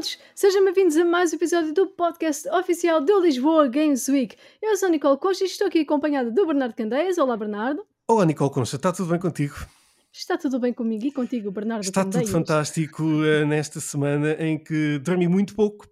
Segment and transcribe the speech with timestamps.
[0.00, 4.34] todos, sejam bem-vindos a mais um episódio do podcast oficial do Lisboa Games Week.
[4.62, 7.18] Eu sou a Nicole Costa e estou aqui acompanhada do Bernardo Candeias.
[7.18, 7.84] Olá, Bernardo.
[8.08, 9.54] Olá, Nicole Concha, está tudo bem contigo?
[10.10, 12.24] Está tudo bem comigo e contigo, Bernardo Está Candeias?
[12.24, 15.84] tudo fantástico uh, nesta semana em que dormi muito pouco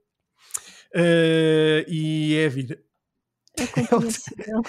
[0.94, 2.82] uh, e é a vida.
[3.58, 4.62] É compreensível.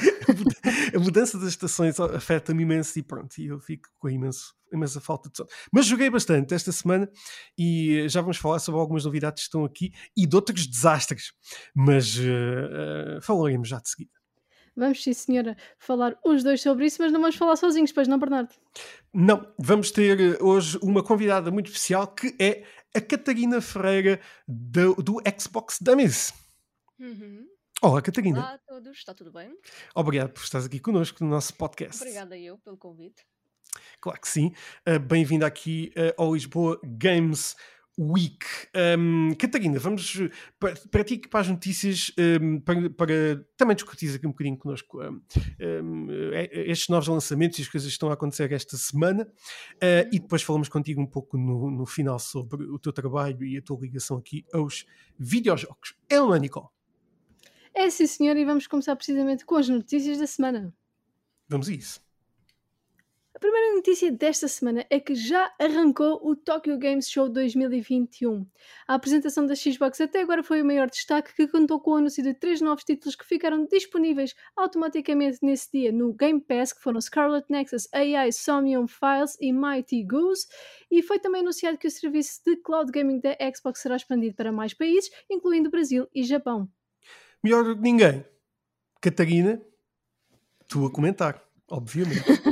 [0.93, 5.29] a mudança das estações afeta-me imenso e pronto, e eu fico com imenso, imensa falta
[5.29, 5.49] de sono.
[5.71, 7.09] Mas joguei bastante esta semana
[7.57, 11.31] e já vamos falar sobre algumas novidades que estão aqui e de outros desastres,
[11.75, 14.11] mas uh, falaremos já de seguida.
[14.75, 18.17] Vamos, sim, senhora, falar os dois sobre isso, mas não vamos falar sozinhos, pois não,
[18.17, 18.53] Bernardo?
[19.13, 22.63] Não, vamos ter hoje uma convidada muito especial que é
[22.95, 26.33] a Catarina Ferreira do, do Xbox Dummies.
[26.97, 27.45] Uhum.
[27.81, 28.39] Olá, Catarina.
[28.39, 29.53] Olá a todos, está tudo bem?
[29.95, 32.01] Obrigado por estares aqui connosco no nosso podcast.
[32.01, 33.25] Obrigada eu pelo convite.
[34.01, 34.53] Claro que sim.
[34.87, 37.55] Uh, Bem-vinda aqui uh, ao Lisboa Games
[37.99, 38.45] Week.
[38.97, 40.17] Um, Catarina, vamos
[40.57, 45.01] para, para ti para as notícias, um, para, para, também discutir aqui um bocadinho connosco
[45.03, 45.21] um,
[46.49, 50.41] estes novos lançamentos e as coisas que estão a acontecer esta semana uh, e depois
[50.41, 54.15] falamos contigo um pouco no, no final sobre o teu trabalho e a tua ligação
[54.15, 54.85] aqui aos
[55.17, 55.93] videojogos.
[56.09, 56.67] É uma Nicole?
[57.73, 60.73] É sim, senhor, e vamos começar precisamente com as notícias da semana.
[61.49, 62.08] Vamos a isso.
[63.39, 68.45] A primeira notícia desta semana é que já arrancou o Tokyo Games Show 2021.
[68.85, 72.21] A apresentação da Xbox até agora foi o maior destaque, que contou com o anúncio
[72.21, 76.99] de três novos títulos que ficaram disponíveis automaticamente nesse dia no Game Pass, que foram
[76.99, 80.45] Scarlet Nexus, AI, Somnium Files e Mighty Goose.
[80.91, 84.51] E foi também anunciado que o serviço de cloud gaming da Xbox será expandido para
[84.51, 86.69] mais países, incluindo Brasil e Japão.
[87.41, 88.25] Melhor do que ninguém.
[88.99, 89.61] Catarina,
[90.67, 92.19] tu a comentar, obviamente.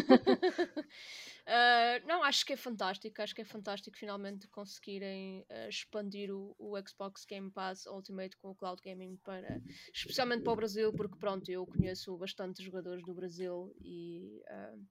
[1.47, 3.22] Uh, não, acho que é fantástico.
[3.22, 8.50] Acho que é fantástico finalmente conseguirem uh, expandir o, o, Xbox Game Pass Ultimate com
[8.50, 9.62] o Cloud Gaming para,
[9.94, 14.85] especialmente para o Brasil, porque pronto, eu conheço bastante jogadores do Brasil e uh,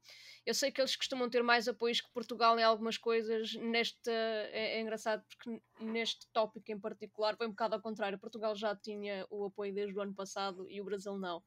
[0.46, 3.52] eu sei que eles costumam ter mais apoios que Portugal em algumas coisas.
[3.56, 8.18] Neste é, é engraçado porque neste tópico em particular foi um bocado ao contrário.
[8.18, 11.42] Portugal já tinha o apoio desde o ano passado e o Brasil não.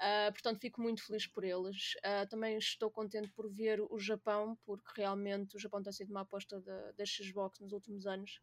[0.00, 1.94] Uh, portanto, fico muito feliz por eles.
[1.96, 6.20] Uh, também estou contente por ver o Japão, porque realmente o Japão tem sido uma
[6.20, 8.40] aposta da, da Xbox nos últimos anos.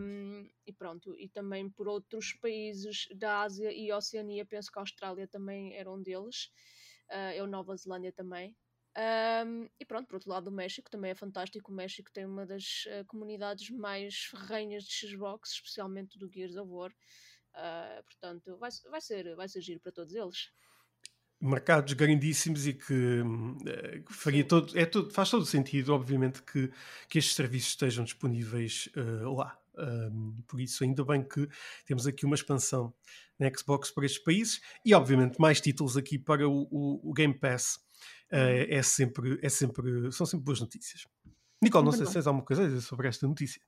[0.00, 4.82] Um, e pronto, e também por outros países da Ásia e Oceania, penso que a
[4.82, 6.50] Austrália também era um deles,
[7.10, 8.56] uh, eu Nova Zelândia também.
[9.46, 11.72] Um, e pronto, por outro lado, o México também é fantástico.
[11.72, 16.92] O México tem uma das comunidades mais ferrenhas de Xbox, especialmente do Gears of War.
[17.54, 20.50] Uh, portanto, vai, vai, ser, vai ser giro para todos eles.
[21.40, 26.70] Mercados grandíssimos e que, uh, faria todo, é todo, faz todo sentido, obviamente, que,
[27.08, 29.58] que estes serviços estejam disponíveis uh, lá.
[29.74, 31.48] Um, por isso, ainda bem que
[31.86, 32.94] temos aqui uma expansão
[33.38, 37.34] na Xbox para estes países e, obviamente, mais títulos aqui para o, o, o Game
[37.34, 37.76] Pass.
[38.30, 41.06] Uh, é sempre, é sempre, são sempre boas notícias.
[41.62, 43.60] Nicole, não sei se tens alguma coisa a dizer sobre esta notícia.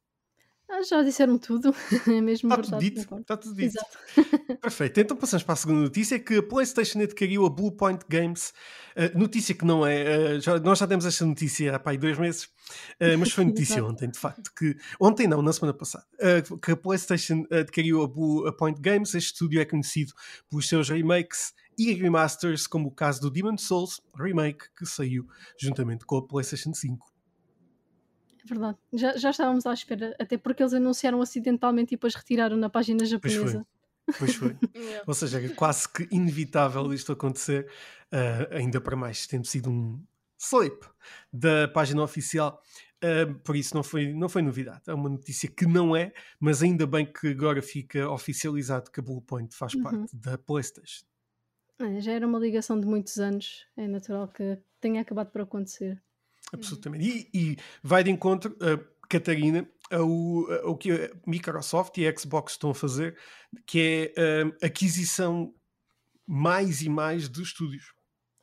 [0.68, 1.74] Ah, já disseram tudo,
[2.08, 2.90] é mesmo está verdade.
[2.90, 3.66] Tudo dito, está tudo dito.
[3.66, 3.98] Exato.
[4.60, 5.00] Perfeito.
[5.00, 8.52] Então passamos para a segunda notícia, que a PlayStation adquiriu a Bluepoint Games.
[8.96, 10.36] Uh, notícia que não é...
[10.36, 13.84] Uh, já, nós já temos esta notícia há pá, dois meses, uh, mas foi notícia
[13.84, 14.52] ontem, de facto.
[14.56, 16.06] que Ontem não, na semana passada.
[16.62, 19.14] que a PlayStation adquiriu a Bluepoint Games.
[19.14, 20.12] Este estúdio é conhecido
[20.48, 25.26] pelos seus remakes e remasters, como o caso do Demon Souls Remake, que saiu
[25.58, 27.13] juntamente com a PlayStation 5.
[28.44, 28.76] Verdade.
[28.92, 33.04] Já, já estávamos à espera, até porque eles anunciaram acidentalmente e depois retiraram na página
[33.04, 33.66] japonesa.
[34.18, 34.56] Pois foi.
[34.76, 35.04] yeah.
[35.06, 37.66] Ou seja, é quase que inevitável isto acontecer,
[38.12, 39.98] uh, ainda para mais tendo sido um
[40.38, 40.86] slip
[41.32, 42.62] da página oficial.
[43.02, 44.82] Uh, por isso não foi, não foi novidade.
[44.86, 49.02] É uma notícia que não é, mas ainda bem que agora fica oficializado que a
[49.02, 49.82] Bluepoint faz uhum.
[49.82, 51.04] parte da PlayStation.
[51.78, 56.00] É, já era uma ligação de muitos anos, é natural que tenha acabado por acontecer.
[56.54, 57.30] Absolutamente.
[57.32, 62.52] E, e vai de encontro, uh, Catarina, ao, ao que a Microsoft e a Xbox
[62.52, 63.18] estão a fazer,
[63.66, 65.54] que é uh, aquisição
[66.26, 67.92] mais e mais de estúdios.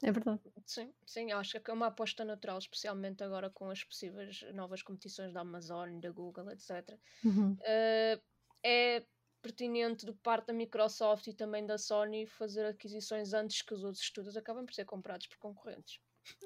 [0.03, 0.41] É verdade.
[0.65, 5.33] Sim, sim, acho que é uma aposta natural, especialmente agora com as possíveis novas competições
[5.33, 6.97] da Amazon, da Google, etc.
[7.23, 7.53] Uhum.
[7.53, 8.21] Uh,
[8.63, 9.03] é
[9.41, 14.03] pertinente do parte da Microsoft e também da Sony fazer aquisições antes que os outros
[14.03, 15.99] estúdios acabem por ser comprados por concorrentes.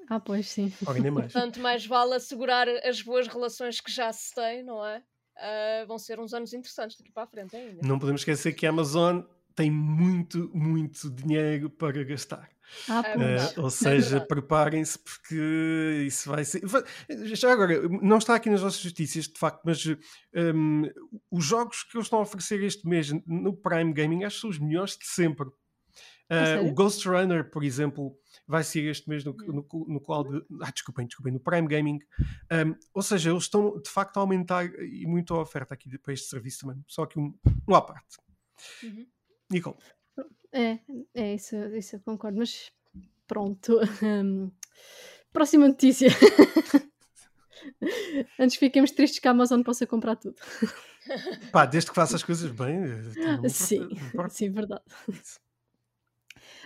[0.08, 0.72] Ah, pois sim.
[0.86, 1.32] Alguém mais.
[1.32, 5.02] Portanto, mais vale assegurar as boas relações que já se tem, não é?
[5.36, 7.86] Uh, vão ser uns anos interessantes daqui para a frente ainda.
[7.86, 9.20] Não podemos esquecer que a Amazon
[9.54, 12.48] tem muito, muito dinheiro para gastar.
[12.88, 13.14] Ah, É.
[13.14, 14.28] Uh, ou é seja, verdade.
[14.28, 16.62] preparem-se porque isso vai ser.
[17.34, 19.84] Já agora, não está aqui nas nossas notícias, de facto, mas
[20.34, 20.82] um,
[21.30, 24.50] os jogos que eles estão a oferecer este mês no Prime Gaming acho que são
[24.50, 25.48] os melhores de sempre.
[26.28, 29.64] Uh, o Ghost Runner, por exemplo, vai ser este mês no, Hum.
[29.72, 30.44] no, no cloud.
[30.62, 31.98] Ah, desculpem, desculpem, no Prime Gaming.
[32.52, 36.12] Um, ou seja, eles estão de facto a aumentar e muito a oferta aqui para
[36.12, 36.82] este serviço também.
[36.86, 37.34] Só que um,
[37.68, 38.16] um à parte.
[38.82, 39.06] Uhum.
[39.50, 39.76] Nicole.
[40.52, 40.78] É,
[41.14, 42.70] é isso, isso eu concordo, mas
[43.26, 43.78] pronto.
[44.02, 44.50] hum,
[45.32, 46.08] próxima notícia.
[48.38, 50.36] Antes que fiquemos tristes que a Amazon possa comprar tudo.
[51.52, 52.82] Pá, desde que faça as coisas bem.
[52.84, 53.88] eh, Sim,
[54.28, 54.82] sim, verdade.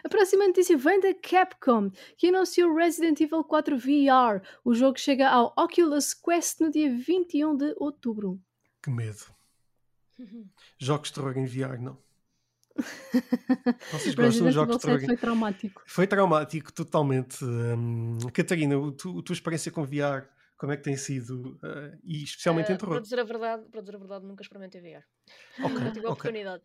[0.05, 4.43] A próxima notícia vem da Capcom, que anunciou Resident Evil 4 VR.
[4.65, 8.41] O jogo chega ao Oculus Quest no dia 21 de outubro.
[8.83, 9.25] Que medo.
[10.79, 11.99] Jogos de terror em VR, não.
[13.93, 15.01] Vocês gostam de jogos de terror?
[15.01, 15.83] 7 em- foi traumático.
[15.87, 17.45] Foi traumático, totalmente.
[17.45, 20.27] Hum, Catarina, o tu- a tua experiência com VR,
[20.57, 21.59] como é que tem sido?
[21.63, 22.95] Uh, e especialmente Ah, em terror.
[22.95, 25.05] para, dizer a verdade, para dizer a verdade, nunca experimentei VR.
[25.59, 26.13] Ok, Nunca tive a ok.
[26.13, 26.63] oportunidade.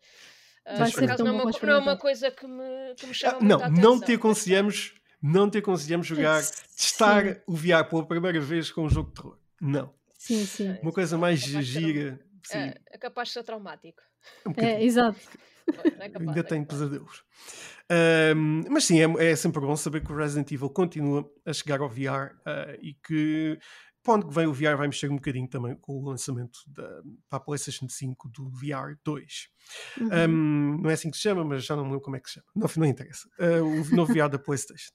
[0.66, 3.14] Ah, Vai ser não, é uma, não é uma coisa que me, que me Ah,
[3.14, 4.00] chama não, muita não atenção.
[4.00, 6.42] te aconselhamos, não te aconselhamos jogar,
[6.76, 9.38] testar o VR pela primeira vez com um jogo de terror.
[9.60, 9.94] Não.
[10.18, 10.76] Sim, sim.
[10.82, 12.20] Uma coisa mais de ser um- gira.
[12.44, 14.02] Sim, É, é capaz de ser traumático.
[14.46, 14.52] um.
[14.56, 15.18] É, exato.
[15.98, 17.22] É capaz, Ainda é tenho pesadelos.
[17.88, 21.80] Ahm, mas sim, é, é sempre bom saber que o Resident Evil continua a chegar
[21.80, 23.58] ao VR ah, e que
[24.06, 27.02] para onde que vem o VR vai mexer um bocadinho também com o lançamento da,
[27.28, 29.48] para a PlayStation 5 do VR 2.
[30.00, 30.08] Uhum.
[30.12, 32.28] Ahm, não é assim que se chama, mas já não me lembro como é que
[32.28, 32.46] se chama.
[32.54, 33.28] Não, não interessa.
[33.38, 34.92] Ah, o novo VR da PlayStation.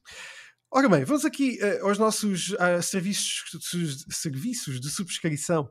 [0.71, 3.43] Ora bem, vamos aqui ah, aos nossos ah, serviços,
[4.09, 5.69] serviços de subscrição.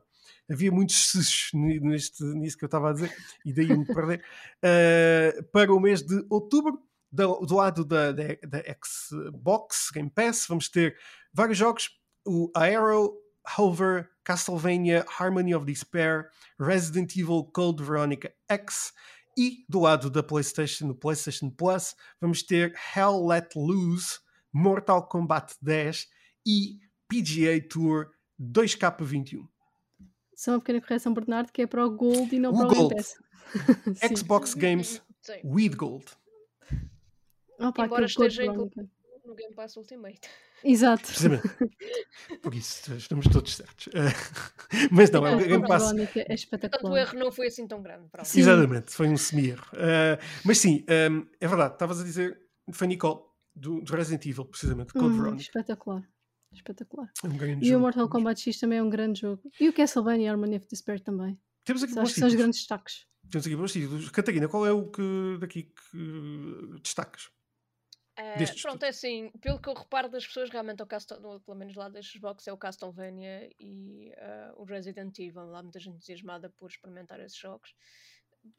[0.49, 3.11] Havia muitos sus neste, nisso que eu estava a dizer,
[3.43, 4.23] e daí me perder.
[4.63, 6.77] Uh, para o mês de outubro,
[7.11, 10.97] do, do lado da, da, da Xbox Game Pass, vamos ter
[11.33, 11.89] vários jogos:
[12.25, 13.13] o Aero,
[13.57, 16.29] Hover, Castlevania, Harmony of Despair,
[16.59, 18.93] Resident Evil Code Veronica X.
[19.37, 24.19] E do lado da PlayStation, no PlayStation Plus, vamos ter Hell Let Loose,
[24.51, 26.07] Mortal Kombat 10
[26.45, 29.47] e PGA Tour 2K21.
[30.35, 32.69] Só uma pequena correção, Bernardo, que é para o Gold e não O para o
[32.69, 32.95] Game Gold.
[32.95, 33.15] Pass.
[33.99, 34.15] Sim.
[34.15, 36.05] Xbox Games Sim, with Gold.
[37.59, 38.89] Opa, Embora esteja Veronica.
[39.23, 40.19] no Game Pass Ultimate.
[40.63, 41.03] Exato.
[41.03, 41.47] Precisamente.
[42.41, 43.87] Por isso, estamos todos certos.
[43.93, 45.83] Eh, mas não, é o Code Game Pass.
[45.91, 46.99] Veronica é Portanto, o espetacular.
[47.01, 48.07] erro não foi assim tão grande.
[48.35, 49.65] Exatamente, foi um semi-erro.
[49.73, 52.39] Eh, mas sim, ehm, é verdade, estavas a dizer,
[52.71, 53.21] foi Nicole,
[53.55, 55.41] do, do Resident Evil, precisamente, Code Hum, Veronica.
[55.41, 56.03] espetacular.
[56.53, 57.11] Espetacular.
[57.23, 57.81] É um grande E o jogo.
[57.81, 59.41] Mortal Kombat X também é um grande jogo.
[59.59, 61.39] E o Castlevania Harmony of Despair também.
[61.63, 63.05] Temos aqui Acho bons que são os grandes destaques.
[63.29, 64.09] Temos aqui bons títulos.
[64.09, 67.29] Catarina, qual é o que daqui que destacas?
[68.21, 71.39] Eh, Destes pronto, é assim, pelo que eu reparo das pessoas, realmente, é o Castle,
[71.39, 75.47] pelo menos lá da Xbox, é o Castlevania e eh, o Resident Evil.
[75.47, 77.73] Lá muita gente entusiasmada por experimentar esses jogos.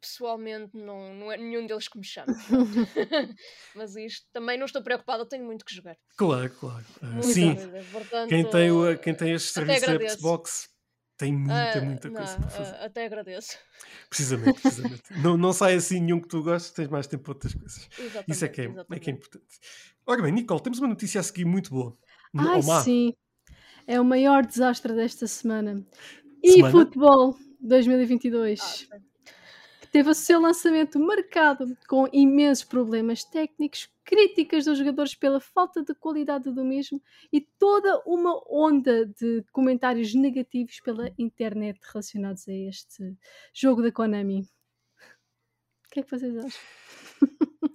[0.00, 2.32] Pessoalmente, não, não é nenhum deles que me chama.
[3.74, 5.96] Mas isto também não estou preocupada, tenho muito que jogar.
[6.16, 6.84] Claro, claro.
[7.00, 7.54] Muito sim,
[7.92, 10.08] portanto, quem tem, o, quem tem este serviço da.
[10.08, 10.71] Xbox
[11.16, 12.76] tem muita, ah, muita não, coisa para ah, fazer.
[12.76, 13.58] até agradeço.
[14.08, 15.02] Precisamente, precisamente.
[15.22, 17.88] não, não sai assim nenhum que tu gostes, tens mais tempo para outras coisas.
[17.98, 19.60] Exatamente, Isso é que é, é, que é importante.
[20.06, 21.96] Ora bem, Nicole, temos uma notícia a seguir muito boa.
[22.36, 22.80] Ai, má.
[22.80, 23.14] sim.
[23.86, 25.84] É o maior desastre desta semana.
[26.44, 26.68] Semana?
[26.68, 28.60] E futebol 2022.
[28.60, 29.11] Ah, sim.
[29.92, 35.94] Teve o seu lançamento marcado com imensos problemas técnicos, críticas dos jogadores pela falta de
[35.94, 43.14] qualidade do mesmo e toda uma onda de comentários negativos pela internet relacionados a este
[43.52, 44.40] jogo da Konami.
[45.86, 46.60] O que é que vocês acham?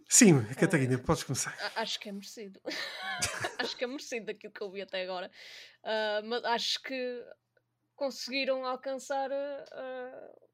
[0.09, 1.55] Sim, Catarina, podes começar.
[1.75, 2.59] Acho que é merecido.
[3.59, 5.29] acho que é merecido daquilo que eu vi até agora.
[5.83, 7.23] Ah, mas acho que
[7.95, 10.47] conseguiram alcançar um-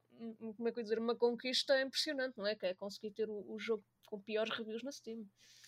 [0.56, 2.56] como é que eu dizer, uma conquista impressionante, não é?
[2.56, 5.26] Que é conseguir ter o, o jogo com piores reviews na Steam.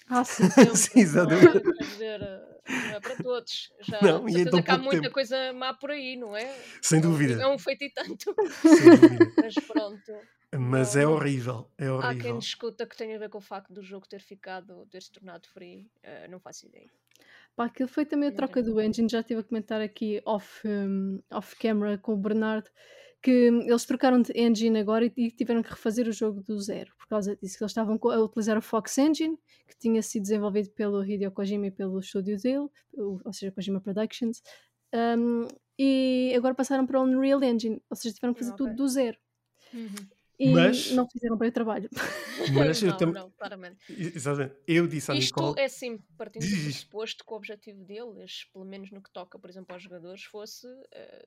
[0.08, 0.48] Ah, sim.
[0.50, 1.64] Sempre, Sim, exatamente.
[1.64, 1.84] não é?
[1.84, 3.74] Dizer, ah, não é para todos.
[3.82, 5.14] Já, Não, e em certeza tão que há muita tempo.
[5.14, 6.54] coisa má por aí, não é?
[6.82, 7.42] Sem dúvida.
[7.42, 8.36] É um feito e tanto.
[8.62, 9.32] Sem dúvida.
[9.42, 10.12] Mas pronto.
[10.58, 11.72] Mas é horrível.
[11.78, 12.38] É Há quem horrível.
[12.38, 15.48] discuta que tem a ver com o facto do jogo ter ficado, ter se tornado
[15.48, 15.90] free.
[16.04, 16.90] Ah, não faço ideia.
[17.56, 19.10] Pá, aquilo foi também a troca do engine.
[19.10, 22.70] Já estive a comentar aqui off, um, off camera com o Bernardo
[23.22, 27.08] que eles trocaram de engine agora e, tiveram que refazer o jogo do zero por
[27.08, 27.58] causa disso.
[27.58, 31.68] que Eles estavam a utilizar o Fox Engine, que tinha sido desenvolvido pelo Hideo Kojima
[31.68, 34.44] e pelo estúdio dele, ou seja, Kojima Productions,
[35.18, 38.66] um, e agora passaram para o Unreal Engine, ou seja, tiveram que fazer Ok.
[38.66, 39.18] tudo do zero.
[39.74, 39.90] Uhum.
[40.40, 41.90] e Mas- não fizeram bem o trabalho.
[42.54, 43.14] Mas eu não, também.
[43.16, 43.78] não, claramente.
[43.90, 44.56] Exatamente.
[44.68, 45.60] Eu disse à Isto Nicole.
[45.62, 49.50] é sim, partindo do pressuposto que o objetivo deles, pelo menos no que toca, por
[49.50, 51.26] exemplo, aos jogadores, fosse eh,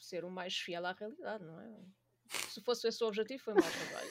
[0.00, 1.70] ser o mais fiel à realidade, não é?
[2.50, 4.10] Se fosse esse o objetivo, foi mau trabalho.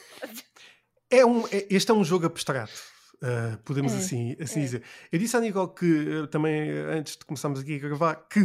[1.10, 2.72] É um, é- este é um jogo abstrato.
[3.16, 4.62] uh, podemos É, assim, assim é.
[4.64, 4.82] dizer.
[5.12, 8.40] Eu disse à Nicole que uh, também, uh, antes de começarmos aqui a gravar, que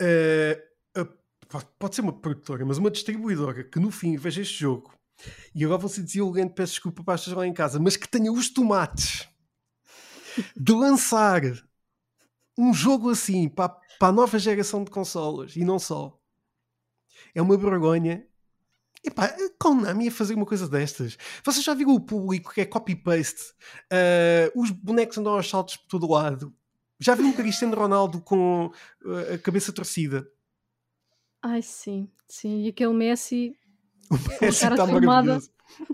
[0.00, 4.92] uh, a- pode- ser uma produtora, mas uma distribuidora que no fim veja este jogo
[5.54, 8.30] e agora você dizia alguém peço desculpa para estas lá em casa, mas que tenha
[8.32, 9.28] os tomates
[10.56, 11.40] de lançar
[12.58, 16.18] um jogo assim para, a- para a nova geração de consolas e não só.
[17.34, 18.26] É uma vergonha
[19.04, 21.16] Epá, a Konami a fazer uma coisa destas.
[21.44, 23.54] Vocês já viram o público que é copy-paste?
[23.90, 26.52] Ah, os bonecos andam aos saltos por todo lado.
[26.98, 28.72] Já viram o Cristiano Ronaldo com
[29.06, 30.28] ah, a cabeça torcida?
[31.40, 32.64] Ai, sim, sim.
[32.64, 33.56] E aquele Messi.
[34.10, 35.50] O Messi está maravilhoso.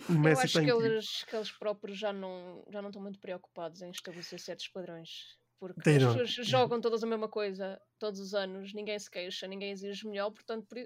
[0.08, 3.02] O Eu Messi acho está que eles, que eles próprios já não, já não estão
[3.02, 5.36] muito preocupados em estabelecer certos padrões.
[5.58, 9.70] Porque as pessoas jogam todas a mesma coisa todos os anos, ninguém se queixa, ninguém
[9.72, 10.78] exige melhor, portanto, por,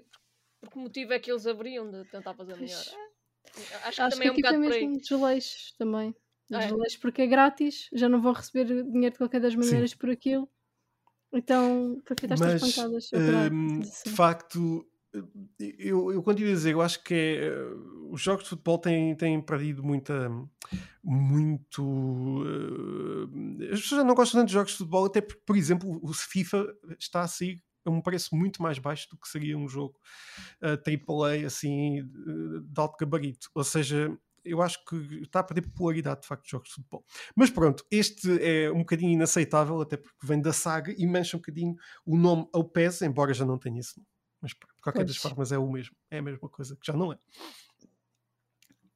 [0.61, 2.85] por que motivo é que eles haveriam de tentar fazer melhor?
[2.85, 3.09] É,
[3.87, 4.87] Acho que Acho que também é um aqui foi bocado por aí.
[4.87, 6.15] mesmo desleixos também.
[6.51, 6.69] Ah, é?
[7.01, 10.49] Porque é grátis, já não vão receber dinheiro de qualquer das maneiras por aquilo.
[11.31, 13.09] Então, para ficar estas pancadas.
[13.53, 14.88] hum, de facto,
[15.77, 17.73] eu, eu continuo a dizer, eu acho que é, eh,
[18.09, 20.29] os jogos de futebol têm, têm perdido muita,
[21.03, 22.43] muito.
[23.61, 25.99] eh, as pessoas já não gostam tanto de jogos de futebol, até porque, por exemplo,
[26.03, 26.65] o FIFA
[26.99, 29.99] está a sair a um preço muito mais baixo do que seria um jogo
[30.61, 33.49] eh, AAA assim de alto gabarito.
[33.55, 37.05] Ou seja, eu acho que está a perder popularidade de facto de jogos de futebol.
[37.35, 41.39] Mas pronto, este é um bocadinho inaceitável, até porque vem da saga e mancha um
[41.39, 41.75] bocadinho
[42.05, 44.18] o nome ao PES, embora já não tenha esse nome.
[44.41, 45.21] Mas de qualquer das Pois.
[45.21, 45.95] formas é o mesmo.
[46.09, 47.17] É a mesma coisa, que já não é.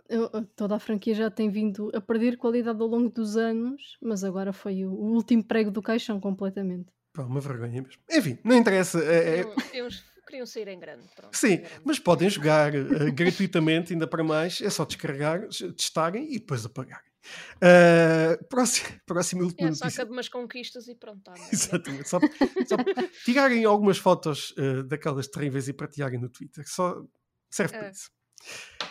[0.09, 4.23] Eu- toda a franquia já tem vindo a perder qualidade ao longo dos anos, mas
[4.23, 6.87] agora foi o, o último prego do caixão completamente.
[7.13, 8.01] Pá, uma vergonha mesmo.
[8.11, 8.99] Enfim, não interessa.
[9.03, 9.89] é- é- Queriam, queriam,
[10.27, 11.07] queriam sair em grande.
[11.15, 14.61] Pronto, Sim, Era- mas podem jogar eh, gratuitamente, ainda para mais.
[14.61, 17.11] É só descarregar, testarem e depois apagarem.
[17.57, 21.21] Uh, próximo, próxima e última É, saca de umas conquistas e pronto.
[21.23, 21.49] Tá, não é?
[21.53, 22.09] Exatamente.
[22.09, 22.77] Só, só
[23.25, 26.63] tirarem algumas fotos eh, daquelas terríveis e partilharem no Twitter.
[26.67, 27.03] Só
[27.49, 27.91] serve para É.
[27.91, 28.09] isso.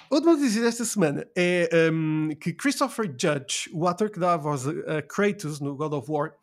[0.08, 4.66] Outra notícia desta semana é um, que Christopher Judge, o ator que dá a voz
[4.66, 6.34] a Kratos no God of War,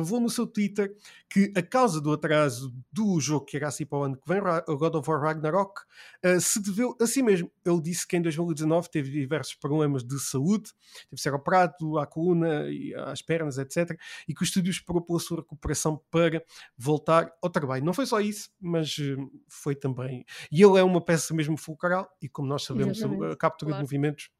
[0.00, 0.94] revelou no seu Twitter
[1.28, 4.40] que a causa do atraso do jogo que era assim para o ano que vem,
[4.76, 5.80] God of War Ragnarok,
[6.22, 7.50] eh, se deveu a si mesmo.
[7.64, 10.70] Ele disse que em 2019 teve diversos problemas de saúde,
[11.04, 13.98] teve de ser operado à coluna e às pernas, etc.
[14.28, 16.42] E que o estúdio esperou pela sua recuperação para
[16.76, 17.84] voltar ao trabalho.
[17.84, 19.16] Não foi só isso, mas eh,
[19.48, 20.24] foi também.
[20.50, 23.36] E ele é uma peça mesmo fulcral, e como nós sabemos, o- a Exatamente.
[23.38, 23.84] captura Claro.
[23.86, 24.30] de movimentos.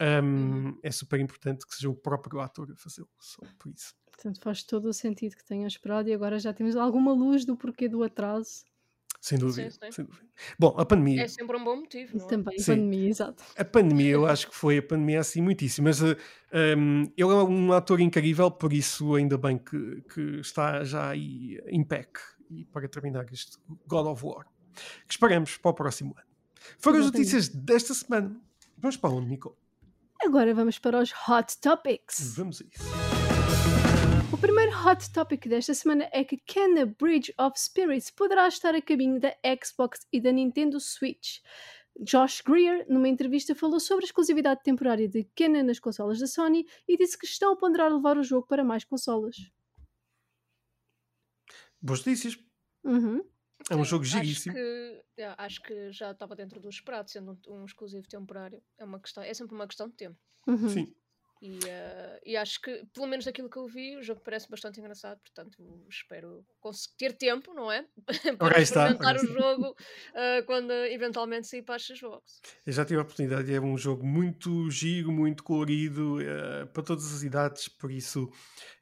[0.00, 0.78] um, Uhum.
[0.80, 3.94] É super importante que seja o próprio ator a fazê-lo, só por isso.
[4.18, 7.56] Portanto, faz todo o sentido que tenham esperado e agora já temos alguma luz do
[7.56, 8.64] porquê do atraso.
[9.20, 9.92] Sem dúvida, sim.
[9.92, 10.26] sem dúvida.
[10.58, 11.22] Bom, a pandemia.
[11.22, 12.28] É sempre um bom motivo, não é?
[12.28, 12.72] Também, Sim.
[12.72, 13.44] pandemia, exato.
[13.56, 16.16] A pandemia, eu acho que foi a pandemia assim muitíssimo, mas uh,
[16.76, 21.60] um, ele é um ator incrível, por isso ainda bem que, que está já aí
[21.66, 22.18] em pack
[22.50, 23.56] e para terminar este
[23.86, 24.46] God of War,
[25.06, 26.26] que esperamos para o próximo ano.
[26.78, 28.36] Foram as notícias desta semana.
[28.76, 29.56] Vamos para onde, Nico?
[30.20, 32.34] Agora vamos para os Hot Topics.
[32.36, 32.97] Vamos a isso.
[34.68, 38.82] O primeiro hot topic desta semana é que Kena Bridge of Spirits poderá estar a
[38.82, 39.34] caminho da
[39.64, 41.38] Xbox e da Nintendo Switch.
[41.98, 46.66] Josh Greer, numa entrevista, falou sobre a exclusividade temporária de Kena nas consolas da Sony
[46.86, 49.36] e disse que estão a ponderar levar o jogo para mais consolas.
[51.80, 52.38] Boas notícias.
[52.84, 53.24] Uhum.
[53.70, 54.54] É um Sim, jogo acho giríssimo.
[54.54, 58.62] que, é, acho que já estava dentro do esperado, sendo um, um exclusivo temporário.
[58.76, 60.18] É, uma questão, é sempre uma questão de tempo.
[60.46, 60.68] Uhum.
[60.68, 60.94] Sim.
[61.40, 64.80] E, eh, e acho que, pelo menos daquilo que eu vi, o jogo parece bastante
[64.80, 66.44] engraçado, portanto espero
[66.96, 67.86] ter tempo, não é?
[68.38, 69.76] Para está, experimentar ora o jogo
[70.14, 72.40] eh, quando eventualmente sair para a Xbox.
[72.66, 77.14] Eu já tive a oportunidade, é um jogo muito giro, muito colorido, eh, para todas
[77.14, 78.30] as idades, por isso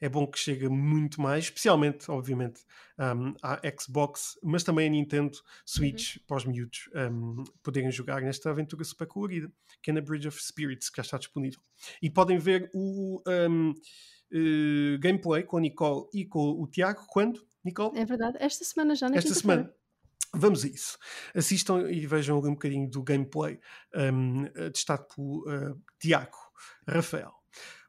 [0.01, 2.63] é bom que chegue muito mais, especialmente, obviamente,
[2.99, 8.51] um, à Xbox, mas também a Nintendo Switch, para os miúdos um, poderem jogar nesta
[8.51, 9.51] aventura super colorida,
[9.83, 11.61] que é na Bridge of Spirits, que já está disponível.
[12.01, 13.75] E podem ver o um,
[14.33, 17.99] eh, gameplay com a Nicole e com o Tiago, quando, Nicole?
[17.99, 18.37] É verdade.
[18.41, 19.73] Esta semana já na esta semana.
[20.35, 20.99] Vamos a isso.
[21.35, 23.59] Assistam e vejam um bocadinho do gameplay
[23.95, 26.37] um, eh, testado pelo uh, Tiago
[26.87, 27.33] Rafael.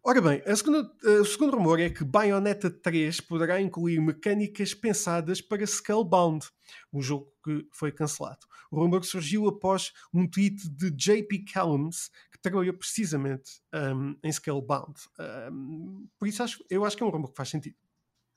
[0.10, 5.42] Ora bem, a segunda, o segundo rumor é que Bayonetta 3 poderá incluir mecânicas pensadas
[5.42, 6.48] para Skullbound,
[6.94, 8.48] um jogo que foi cancelado.
[8.72, 14.98] O rumor surgiu após um tweet de JP Callums, que trabalhou precisamente um, em Skullbound.
[15.52, 17.76] Um, por isso acho, eu acho que é um rumor que faz sentido.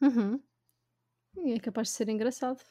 [0.00, 0.42] Uhum.
[1.36, 2.64] E é capaz de ser engraçado.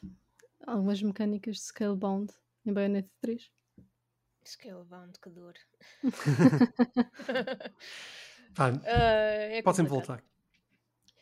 [0.66, 2.34] Algumas mecânicas de Scalebound
[2.66, 3.50] em Bayonetta 3.
[4.44, 5.54] Scalebound, que dor.
[8.54, 9.00] Pá, Ah,
[9.56, 10.22] é pode sempre voltar.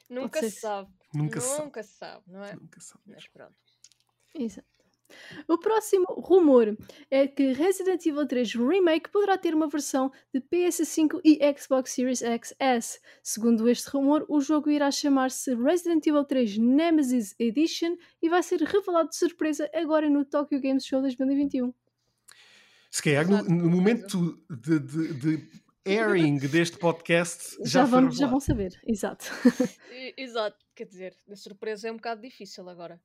[0.09, 0.91] Nunca se sabe.
[1.15, 1.65] Nunca se sabe.
[1.65, 2.55] Nunca se sabe, não é?
[2.55, 3.03] Nunca se sabe.
[3.07, 3.55] Mas pronto.
[4.35, 4.69] Exato.
[5.47, 6.77] O próximo rumor
[7.11, 12.19] é que Resident Evil 3 Remake poderá ter uma versão de PS5 e Xbox Series
[12.21, 13.01] XS.
[13.23, 18.61] Segundo este rumor, o jogo irá chamar-se Resident Evil 3 Nemesis Edition e vai ser
[18.61, 21.73] revelado de surpresa agora no Tokyo Games Show 2021.
[22.91, 28.27] Se calhar, no, no momento de, de, de airing deste podcast, Já, já, vamos, já
[28.27, 29.27] vão saber, exato.
[30.17, 33.01] Exato, quer dizer, a surpresa é um bocado difícil agora.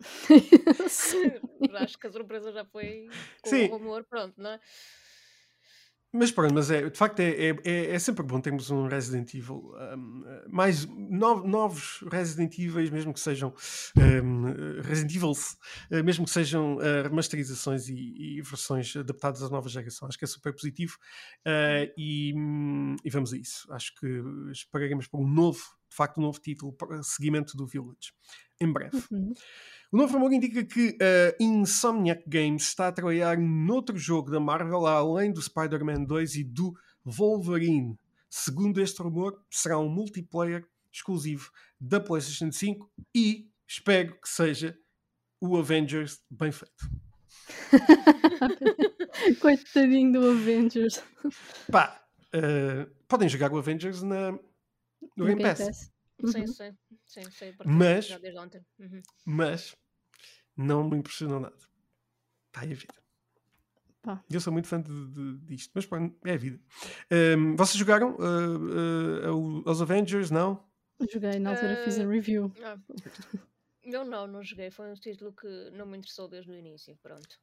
[1.80, 3.08] Acho que a surpresa já foi
[3.42, 3.64] com Sim.
[3.66, 4.60] o rumor, pronto, não é?
[6.12, 9.32] Mas pronto, mas é, de facto é, é, é- é sempre bom termos um Resident
[9.32, 13.54] Evil, um, mais no- novos Resident Evil, mesmo que sejam
[13.96, 15.56] um, Resident Evils,
[15.88, 20.08] eh, mesmo que sejam uh, remasterizações e, e versões adaptadas à nova geração.
[20.08, 20.96] Acho que é super positivo
[21.46, 23.72] uh, e, hum, e vamos a isso.
[23.72, 24.06] Acho que
[24.50, 28.12] esperaremos por um novo, de facto, um novo título para seguimento do Village
[28.60, 28.96] em breve.
[29.10, 29.32] Uhum.
[29.90, 34.86] O novo rumor indica que a Insomniac Games está a trabalhar noutro jogo da Marvel
[34.86, 37.98] além do Spider-Man 2 e do Wolverine.
[38.28, 44.78] Segundo este rumor, será um multiplayer exclusivo da PlayStation 5 e espero que seja
[45.40, 46.88] o Avengers bem feito.
[49.40, 51.02] Coitadinho do Avengers.
[51.70, 52.00] Pá,
[52.32, 54.38] eh, podem jogar o Avengers na,
[55.20, 55.92] No Game Pass, Pass.
[56.32, 56.46] Sim, Uhum.
[57.06, 58.64] sim, sim, Mas- Já desde ontem.
[58.78, 59.00] Uhum.
[59.24, 59.74] mas
[60.56, 61.56] não me impressionou nada.
[62.48, 62.94] Está aí a vida.
[64.02, 64.24] Pá.
[64.30, 66.58] Eu sou muito fã de, de- disto, mas pronto, é a vida.
[67.10, 70.30] Ehm, vocês jogaram eh, eh, o- os Avengers?
[70.30, 70.62] Não?
[71.10, 72.52] Joguei na altura, fiz a Eh, review.
[72.62, 72.78] Ah,
[73.82, 74.70] Eu não, não joguei.
[74.70, 76.96] Foi um título que não me interessou desde o início.
[77.02, 77.40] Pronto.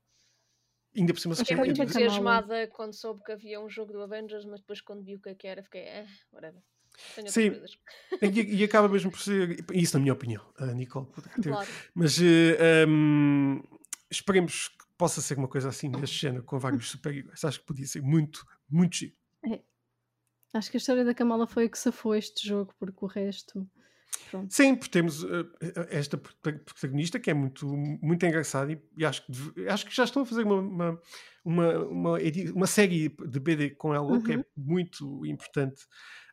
[0.95, 4.01] Ainda por cima se Fiquei é muito entusiasmada quando soube que havia um jogo do
[4.01, 6.61] Avengers, mas depois quando vi o que é que era, fiquei, eh, whatever.
[7.15, 7.49] Tenho Sim.
[7.51, 7.77] coisas.
[8.21, 9.63] E, e acaba mesmo por ser.
[9.73, 11.07] Isso, na minha opinião, a Nicole.
[11.43, 11.69] Claro.
[11.93, 13.61] Mas eh, ehm,
[14.09, 17.43] esperemos que possa ser uma coisa assim deste género, com vários super-heróis.
[17.43, 19.13] Acho que podia ser muito, muito giro.
[20.53, 23.69] Acho que a história da Kamala foi a que safou este jogo, porque o resto.
[24.31, 24.51] Pronto.
[24.53, 25.45] Sim, porque temos eh,
[25.89, 30.05] esta prota- protagonista que é muito, muito engraçada e, e acho, que acho que já
[30.05, 31.01] estão a fazer uma, uma,
[31.45, 32.17] uma, uma,
[32.55, 34.43] uma série de BD com ela, o que é Uhum.
[34.55, 35.85] muito importante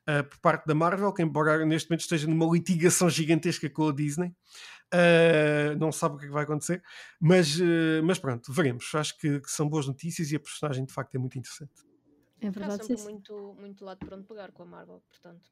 [0.06, 3.92] eh, por parte da Marvel, que embora neste momento esteja numa litigação gigantesca com a
[3.92, 4.34] Disney,
[4.92, 6.82] eh, não sabe o que é que vai acontecer,
[7.20, 8.94] mas, eh, mas pronto, veremos.
[8.94, 11.72] Acho que, que são boas notícias e a personagem de facto é muito interessante.
[12.40, 13.04] É Há verdade, sempre sim.
[13.04, 15.50] muito, muito lado para onde pegar com a Marvel, portanto.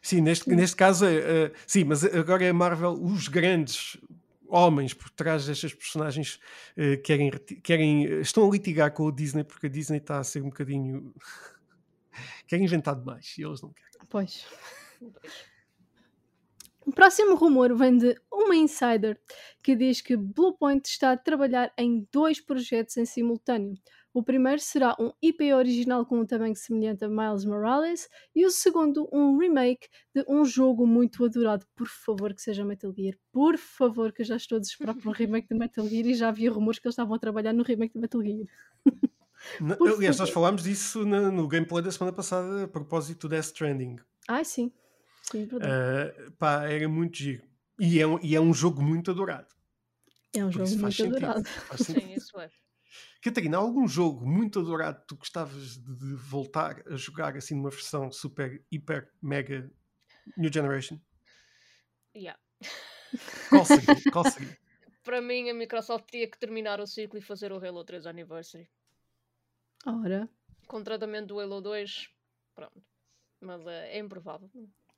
[0.00, 3.98] Sim, neste, neste caso, é, é, sim, mas agora é a Marvel, os grandes
[4.48, 6.40] homens por trás destas personagens
[6.76, 7.30] eh, querem,
[7.62, 11.14] querem, estão a litigar com a Disney porque a Disney está a ser um bocadinho.
[12.46, 14.06] Quer inventar demais e eles não querem.
[14.08, 14.46] Pois.
[15.00, 15.58] Pois.
[16.88, 19.20] O próximo rumor vem de uma insider
[19.62, 23.74] que diz que Bluepoint está a trabalhar em dois projetos em simultâneo.
[24.14, 28.50] O primeiro será um IP original com um tamanho semelhante a Miles Morales e o
[28.50, 31.66] segundo um remake de um jogo muito adorado.
[31.76, 33.18] Por favor, que seja Metal Gear.
[33.30, 36.14] Por favor, que eu já estou a desesperar por um remake de Metal Gear e
[36.14, 38.46] já havia rumores que eles estavam a trabalhar no remake de Metal Gear.
[39.78, 43.44] Por aliás, nós falámos disso na- no gameplay da semana passada a propósito do Death
[43.46, 43.96] Stranding.
[44.28, 44.72] Ai, sim.
[45.22, 45.72] Sim, verdade.
[46.18, 47.46] Eh, pá, era muito giro.
[47.78, 49.48] E é, um, e é um jogo muito adorado.
[50.34, 51.16] é um Por jogo muito sentido.
[51.16, 51.44] adorado.
[51.48, 52.02] Faz sentido.
[52.06, 52.50] Sim, isso é.
[53.22, 57.54] Catarina, há algum jogo muito adorado que tu gostavas de, de voltar a jogar assim
[57.54, 59.70] numa versão super, hiper, mega
[60.36, 60.98] New Generation?
[62.16, 62.38] Yeah.
[63.50, 63.96] Qual seria?
[64.10, 64.56] Qual seria?
[65.04, 68.68] Para mim, a Microsoft tinha que terminar o ciclo e fazer o Halo 3 Anniversary.
[69.86, 70.28] Ora,
[70.66, 72.08] Com o tratamento do Halo 2,
[72.54, 72.82] pronto.
[73.40, 74.50] Mas eh, é improvável.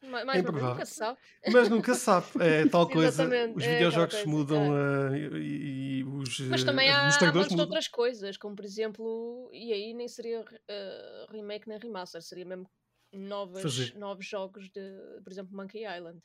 [0.02, 0.70] Ma- Mais vez, improvável.
[0.74, 1.18] nunca se sabe.
[1.52, 2.26] Mas nunca se sabe.
[2.40, 3.24] É tal coisa.
[3.54, 7.32] Os é videojogos aquela mudam coisa, eh, e, e os Mas eh, também há, há
[7.34, 7.58] mudam.
[7.60, 12.68] outras coisas, como por exemplo, e aí nem seria eh, remake nem remaster, seria mesmo
[13.12, 13.94] novas, Fazer.
[13.96, 16.20] novos jogos de, por exemplo, Monkey Island.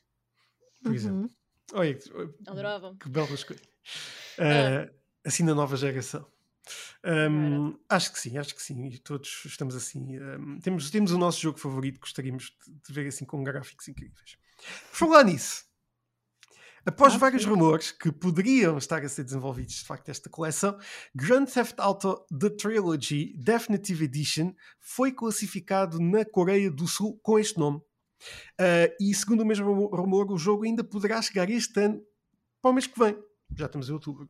[0.82, 1.18] Por exemplo.
[1.22, 1.30] uhum.
[1.74, 2.10] Olha, que-
[2.46, 2.96] Adorava.
[2.98, 3.66] que belas coisas.
[4.38, 4.92] Eh,
[5.24, 6.26] assim na nova geração.
[7.06, 8.86] Um, acho que sim, acho que sim.
[8.86, 10.18] E todos estamos assim.
[10.18, 14.36] Um, temos, temos o nosso jogo favorito, gostaríamos de, de ver assim com gráficos incríveis.
[14.90, 15.64] Por falar nisso,
[16.84, 17.48] após Ah, vários sim.
[17.48, 20.78] rumores que poderiam estar a ser desenvolvidos de facto esta coleção,
[21.14, 27.58] Grand Theft Auto The Trilogy Definitive Edition foi classificado na Coreia do Sul com este
[27.58, 27.78] nome.
[28.58, 32.02] Uh, e segundo o mesmo rumo- rumor, o jogo ainda poderá chegar este ano
[32.62, 33.16] para o mês que vem.
[33.54, 34.28] Já estamos em outubro.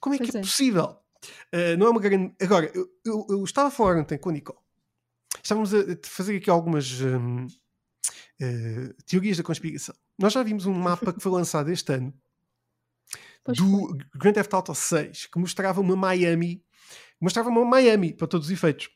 [0.00, 0.42] Como é que Pois é, é.
[0.42, 0.96] possível?
[1.54, 2.34] Uh, não é uma grande.
[2.40, 4.58] Agora, eu, eu- eu estava a falar ontem com a Nicole.
[5.42, 7.46] Estávamos a fazer aqui algumas hum,
[8.40, 9.94] uh, teorias da conspiração.
[10.18, 12.12] Nós já vimos um mapa que foi lançado este ano
[13.44, 16.62] Pois do Grand Theft Auto 6 que mostrava uma Miami
[17.20, 18.88] mostrava uma Miami para todos os efeitos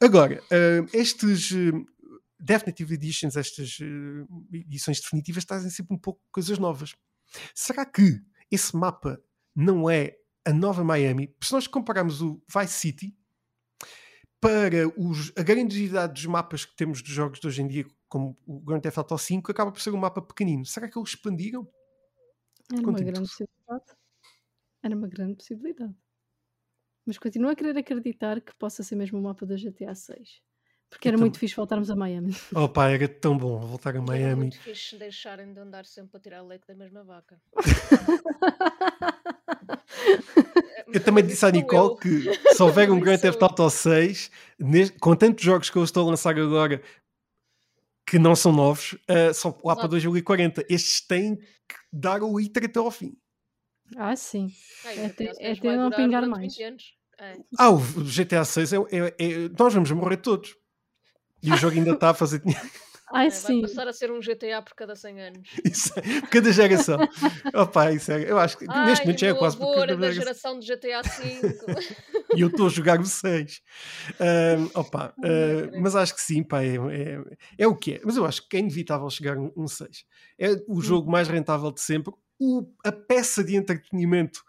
[0.00, 1.72] agora eh, estes eh,
[2.38, 6.94] Definitive Editions estas eh, edições definitivas trazem sempre um pouco coisas novas
[7.54, 9.20] será que esse mapa
[9.54, 13.16] não é a nova Miami se nós compararmos o Vice City
[14.40, 18.38] para os, a grandiosidade dos mapas que temos dos jogos de hoje em dia como
[18.46, 21.66] o Grand Theft Auto 5 acaba por ser um mapa pequenino será que eles expandiram?
[22.72, 23.96] Era uma grande possibilidade.
[24.82, 25.96] Era uma grande possibilidade.
[27.06, 30.40] Mas continuo a querer acreditar que possa ser mesmo o mapa da GTA 6.
[30.94, 31.40] Porque era muito também.
[31.40, 32.34] fixe voltarmos a Miami.
[32.54, 34.34] Oh pá, era tão bom voltar a E Era Miami.
[34.36, 37.38] muito fixe deixarem de andar sempre a tirar leite da mesma vaca.
[40.92, 41.96] Eu também disse à Nicole eu.
[41.96, 43.40] que se houver um Grand Theft.
[43.42, 46.80] Auto 6, nes- com tantos jogos que eu estou a lançar agora
[48.06, 49.88] que não são novos, eh, só lá para Exato.
[49.88, 53.16] 2040, estes têm que dar o ITER até ao fim.
[53.96, 54.52] ah, sim.
[54.84, 56.52] É o ter- GTA é 6 ter vai não pingar mais.
[56.56, 56.94] 20 anos.
[57.18, 57.36] É.
[57.58, 60.54] Ah, o GTA 6 é, é- é- nós vamos morrer todos.
[61.44, 62.60] E o jogo ainda está a fazer dinheiro.
[63.12, 63.60] Ai, É, vai sim.
[63.60, 65.48] passar a ser um GTA por cada 100 anos.
[65.64, 66.98] Isso é- cada geração.
[67.54, 69.96] Opa, isso é, eu acho que Ai, neste momento já é quase por cada era
[69.96, 70.54] da geração.
[70.54, 71.14] geração de GTA V.
[72.34, 73.60] e eu estou a jogar o 6.
[74.18, 75.80] Ahm, opa, credo.
[75.80, 77.20] mas acho que sim, pá, é, é,
[77.58, 78.00] é o que é.
[78.04, 80.04] Mas eu acho que é inevitável chegar um, um 6.
[80.38, 84.40] É o jogo mais rentável de sempre, o- a peça de entretenimento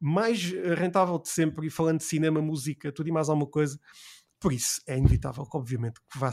[0.00, 3.78] mais eh, rentável de sempre, e falando de cinema, música, tudo e mais alguma coisa.
[4.38, 6.30] Por isso, é inevitável que, obviamente, que vá-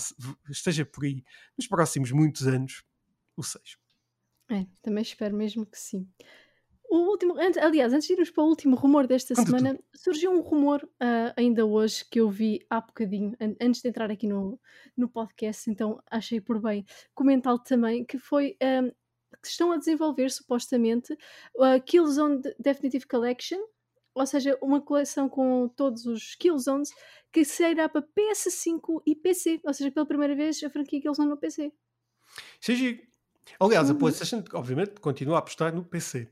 [0.50, 1.24] esteja por aí
[1.58, 2.84] nos próximos muitos anos
[3.36, 3.78] o 6.
[4.52, 6.08] É, também espero mesmo que sim.
[6.90, 10.32] O último, antes- aliás, antes de irmos para o último rumor desta Conta semana, surgiu
[10.32, 14.28] um rumor ah, ainda hoje que eu vi há bocadinho, an- antes de entrar aqui
[14.28, 14.60] no,
[14.96, 16.86] no podcast, então achei por bem
[17.16, 18.90] comentá-lo também, que foi ahm,
[19.42, 21.18] que estão a desenvolver supostamente
[21.60, 23.60] a Killzone De- Definitive Collection,
[24.16, 26.90] ou seja, uma coleção com todos os Killzones
[27.32, 31.38] que sairá para PS5 e PC, ou seja, pela primeira vez a franquia Killzone no
[31.38, 31.72] PC.
[32.62, 33.00] Giro.
[33.60, 34.00] Aliás, a Uhum.
[34.00, 36.30] PlayStation, obviamente, continua a apostar no PC.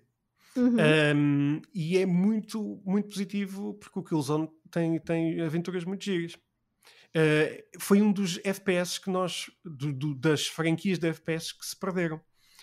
[0.55, 0.75] Uhum.
[1.15, 6.33] Um, e é muito, muito positivo porque o Killzone tem, tem aventuras muito giras.
[7.13, 11.75] Uh, foi um dos FPS que nós, do- do- das franquias de FPS que se
[11.75, 12.21] perderam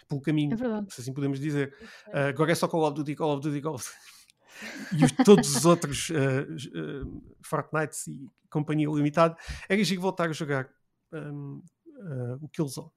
[0.08, 1.74] pelo caminho, É se assim podemos dizer.
[2.08, 4.17] Uh, agora é só Call of Duty, Call of Duty, Call of Duty.
[4.92, 9.36] E os- todos os outros uh, j- uh, Fortnites e companhia limitada,
[9.68, 10.68] era giro voltar a jogar
[11.12, 12.90] um, uh, o Killzone.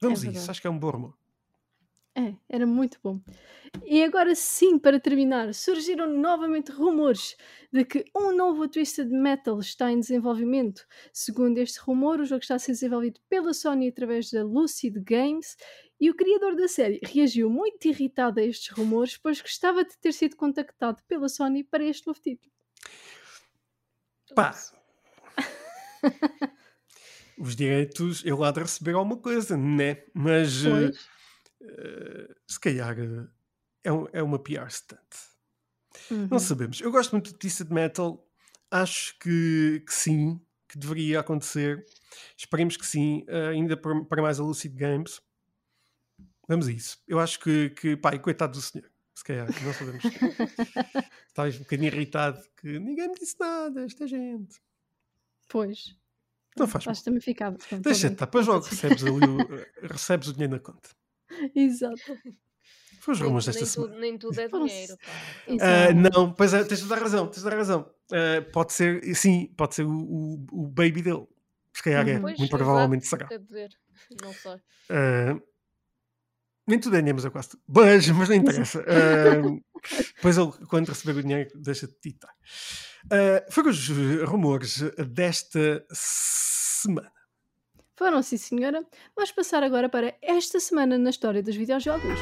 [0.00, 1.14] Vamos a isso, acho que é um bom rumor.
[2.14, 3.20] É, era muito bom.
[3.84, 7.36] E agora sim, para terminar, surgiram novamente rumores
[7.72, 10.84] de que um novo Twisted Metal está em desenvolvimento.
[11.12, 15.56] Segundo este rumor, o jogo está a ser desenvolvido pela Sony através da Lucid Games
[16.00, 20.12] e o criador da série reagiu muito irritado a estes rumores, pois gostava de ter
[20.12, 22.52] sido contactado pela Sony para este novo título.
[24.34, 24.52] Pá.
[27.38, 30.02] Os direitos eu lá de receber alguma coisa, né?
[30.12, 31.19] Mas eh, Pois,
[31.62, 33.26] eh, se calhar eh,
[33.84, 35.00] é, um- é uma PR stunt.
[36.10, 36.80] uhum, Não sabemos.
[36.80, 38.26] Eu gosto muito de Twisted Metal.
[38.70, 41.84] Acho que, que sim, que deveria acontecer.
[42.36, 45.20] Esperemos que sim, eh, ainda para, para mais a Lucid Games.
[46.48, 46.98] Vamos a isso.
[47.06, 48.90] Eu acho que, que pá, coitado do senhor.
[49.14, 50.02] Se calhar, não sabemos.
[51.28, 54.60] Estava um bocadinho irritado que ninguém me disse nada, esta gente.
[55.48, 55.96] pois.
[56.56, 56.92] Não faz mal.
[56.92, 57.58] Estás também ficado.
[57.68, 58.30] Pronto, Deixa tô estar, bem.
[58.30, 60.90] depois logo recebes, ali o, recebes o dinheiro na conta.
[61.54, 62.18] Exato.
[63.00, 63.92] Foi os rumores desta nem, semana.
[63.92, 64.96] tudo, nem tudo é dinheiro.
[65.60, 67.90] Ah, não, pois é, tens de dar razão, tens de dar razão.
[68.12, 71.26] Ah, pode ser, sim, pode ser o, o, o baby dele.
[71.72, 72.18] Se calhar é.
[72.18, 73.26] Pois, muito provavelmente será.
[73.26, 73.70] Quer dizer,
[74.22, 74.60] não sei.
[74.90, 75.40] Ah,
[76.66, 77.62] nem tudo é dinheiro, mas eu quase tudo.
[77.66, 78.84] Mas, mas não interessa.
[80.16, 82.32] Depois ele, quando receber o dinheiro, deixa de titar.
[83.10, 83.88] Ah, foram os
[84.28, 87.19] rumores desta semana.
[88.00, 88.82] Foram, sim, senhora.
[89.14, 92.18] Vamos passar agora para esta semana na história dos videojogos.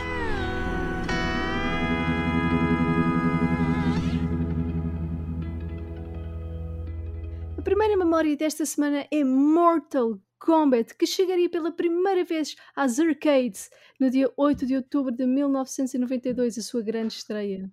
[7.96, 14.32] memória desta semana é Mortal Kombat, que chegaria pela primeira vez às arcades no dia
[14.36, 17.70] 8 de outubro de 1992, a sua grande estreia.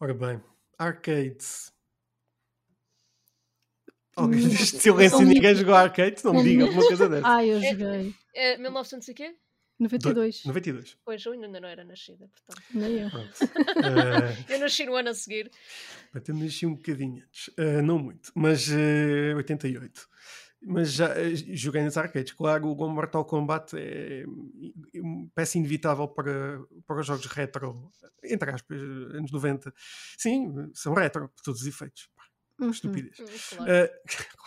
[0.00, 0.42] Ora bem,
[0.76, 1.72] arcades.
[4.18, 6.24] Alguém oh, deste silêncio, ninguém jogou arcades?
[6.24, 7.36] Não me diga alguma coisa dessa.
[7.36, 8.14] Ah, eu joguei.
[8.34, 9.34] É, é 1900 e quê?
[9.78, 10.44] 92.
[10.44, 10.96] 92.
[11.04, 12.66] Pois, eu ainda não era nascida, portanto.
[12.74, 13.06] Nem eu.
[13.06, 13.12] Uh,
[14.50, 15.50] eu nasci no ano a seguir.
[16.12, 17.48] Eu nasci um bocadinho antes.
[17.48, 20.08] Uh, não muito, mas uh, 88.
[20.60, 22.32] Mas já uh, joguei nas arcades.
[22.32, 24.24] Claro, o Mortal Kombat é
[24.96, 27.88] uma peça inevitável para, para os jogos retro,
[28.24, 29.72] entre aspas, anos 90.
[30.16, 32.10] Sim, são retro, por todos os efeitos.
[32.58, 32.70] Uhum.
[32.70, 33.18] Estupidez.
[33.20, 33.72] Hum, claro.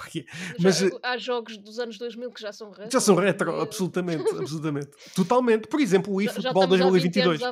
[0.01, 0.25] Uh,
[0.59, 2.91] mas, já, há jogos dos anos 2000 que já são retro.
[2.91, 3.61] Já são retro, é...
[3.61, 4.89] absolutamente, absolutamente.
[5.15, 5.67] Totalmente.
[5.67, 7.39] Por exemplo, o eFootball 2022.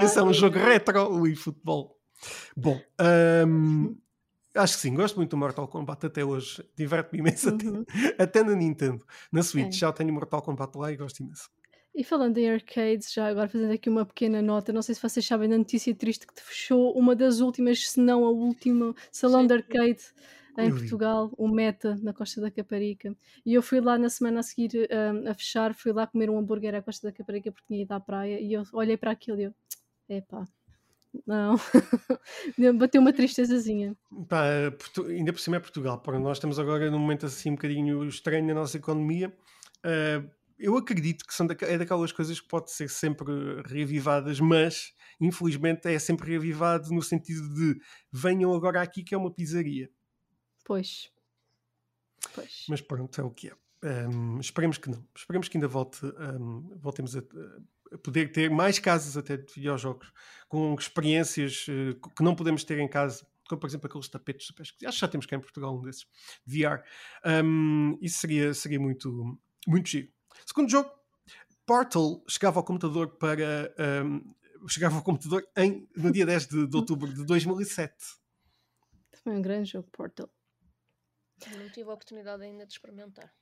[0.00, 1.96] Esse é um jogo retro, o eFootball.
[2.56, 2.80] Bom,
[3.46, 3.96] um,
[4.56, 6.64] acho que sim, gosto muito do Mortal Kombat até hoje.
[6.76, 7.84] Diverte-me imenso uhum.
[8.16, 9.04] até, até, na Nintendo.
[9.30, 9.78] Na Switch é.
[9.78, 11.48] já tenho Mortal Kombat lá e gosto imenso.
[11.94, 15.24] E falando em arcades, já agora fazendo aqui uma pequena nota, não sei se vocês
[15.24, 19.46] sabem da notícia triste que fechou uma das últimas, se não a última, salão Sim.
[19.46, 20.02] de arcade
[20.58, 23.16] em Portugal, o Meta, na Costa da Caparica.
[23.44, 26.38] E eu fui lá na semana a seguir um, a fechar, fui lá comer um
[26.38, 29.40] hambúrguer à Costa da Caparica porque tinha ido à praia e eu olhei para aquilo
[29.40, 29.54] e eu,
[30.08, 30.46] epá,
[31.26, 31.56] não,
[32.78, 33.96] bateu uma tristezazinha.
[34.28, 34.44] Pá,
[35.08, 38.46] ainda por cima é Portugal, para nós estamos agora num momento assim um bocadinho estranho
[38.46, 39.32] na nossa economia.
[39.84, 40.28] Uh,
[40.58, 43.32] eu acredito que são da, é daquelas coisas que pode ser sempre
[43.66, 47.80] reavivadas, mas infelizmente é sempre reavivado no sentido de
[48.12, 49.90] venham agora aqui que é uma pizzaria.
[50.64, 51.10] Pois.
[52.34, 52.66] pois.
[52.68, 53.56] Mas pronto, é o que é.
[54.08, 55.06] Um, esperemos que não.
[55.14, 57.20] Esperemos que ainda volte, um, voltemos a,
[57.92, 60.10] a, poder ter mais casas até de videojogos
[60.48, 64.62] com experiências uh, que não podemos ter em casa como por exemplo aqueles tapetes super
[64.62, 66.06] Acho que já temos cá em Portugal um desses,
[66.46, 66.82] VR.
[67.44, 70.13] Um, isso seria, seria muito, muito giro.
[70.46, 70.90] Segundo jogo,
[71.66, 73.74] Portal chegava ao computador para.
[74.04, 74.34] Um,
[74.68, 77.94] chegava ao computador em, no dia 10 de, de outubro de 2007.
[79.22, 80.30] Foi um grande jogo, Portal.
[81.58, 83.32] Não tive a oportunidade ainda de experimentar.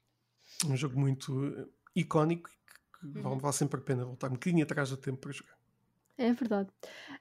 [0.66, 2.50] Um jogo muito eh, icónico
[2.98, 3.22] que uhum.
[3.22, 5.56] vale, vale sempre a pena voltar um bocadinho atrás do tempo para jogar.
[6.18, 6.70] É verdade.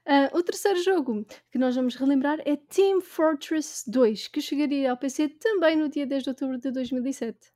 [0.06, 4.96] Uh, o terceiro jogo que nós vamos relembrar é Team Fortress 2, que chegaria ao
[4.96, 7.52] PC também no dia 10 de outubro de 2007.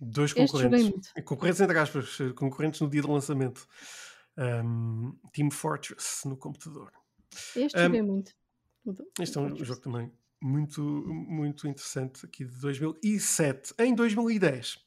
[0.00, 1.12] Dois concorrentes.
[1.24, 3.66] Concorrentes entre aspas, concorrentes no dia de lançamento.
[4.36, 6.92] Um, Team Fortress no computador.
[7.56, 8.32] Este um, joguei muito.
[9.20, 13.74] Este é um jogo também muito, muito interessante aqui de 2007.
[13.78, 14.78] Em 2010,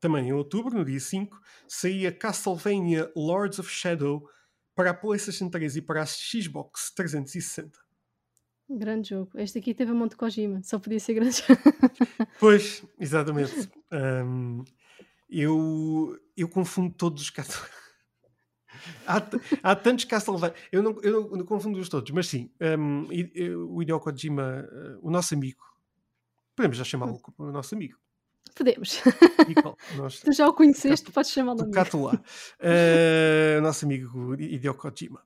[0.00, 4.28] também em outubro, no dia 5, saía Castlevania Lords of Shadow
[4.74, 7.78] para a PlayStation 3 e para a Xbox 360.
[8.68, 9.30] Grande jogo.
[9.34, 11.42] Este aqui teve a Monte Kojima, só podia ser grande.
[12.40, 13.70] pois, exatamente.
[13.94, 14.64] Um,
[15.30, 17.74] eu, eu confundo todos os Castlevania.
[19.06, 19.22] há,
[19.62, 20.54] há tantos Castlevania.
[20.72, 23.06] Eu não, eu não, não confundo-os todos, mas sim, um,
[23.68, 25.62] o Hideo Kojima, uh, o nosso amigo,
[26.56, 27.98] podemos já chamá-lo o nosso amigo.
[28.54, 29.00] Podemos.
[30.24, 31.74] tu já o conheceste, podes chamá-lo amigo.
[32.14, 32.20] Uh,
[32.60, 35.22] eh, nosso amigo Hideo Kojima.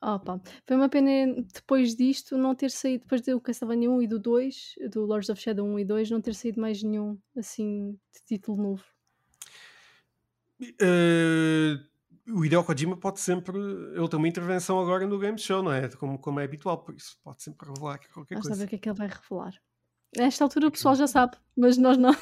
[0.00, 1.10] Opa, foi uma pena
[1.52, 5.40] depois disto não ter saído, depois do Castlevania 1 e do 2, do Lords of
[5.40, 8.84] Shadow 1 e 2, não ter saído mais nenhum assim de título novo.
[10.60, 11.78] Uh,
[12.32, 13.56] o Hideo Kojima pode sempre.
[13.56, 15.88] Ele tem uma intervenção agora no Game Show, não é?
[15.88, 18.48] Como, como é habitual, por isso pode sempre revelar qualquer Vamos coisa.
[18.48, 19.54] Vamos saber o que é que ele vai revelar.
[20.16, 22.14] Nesta altura o pessoal já sabe, mas nós não.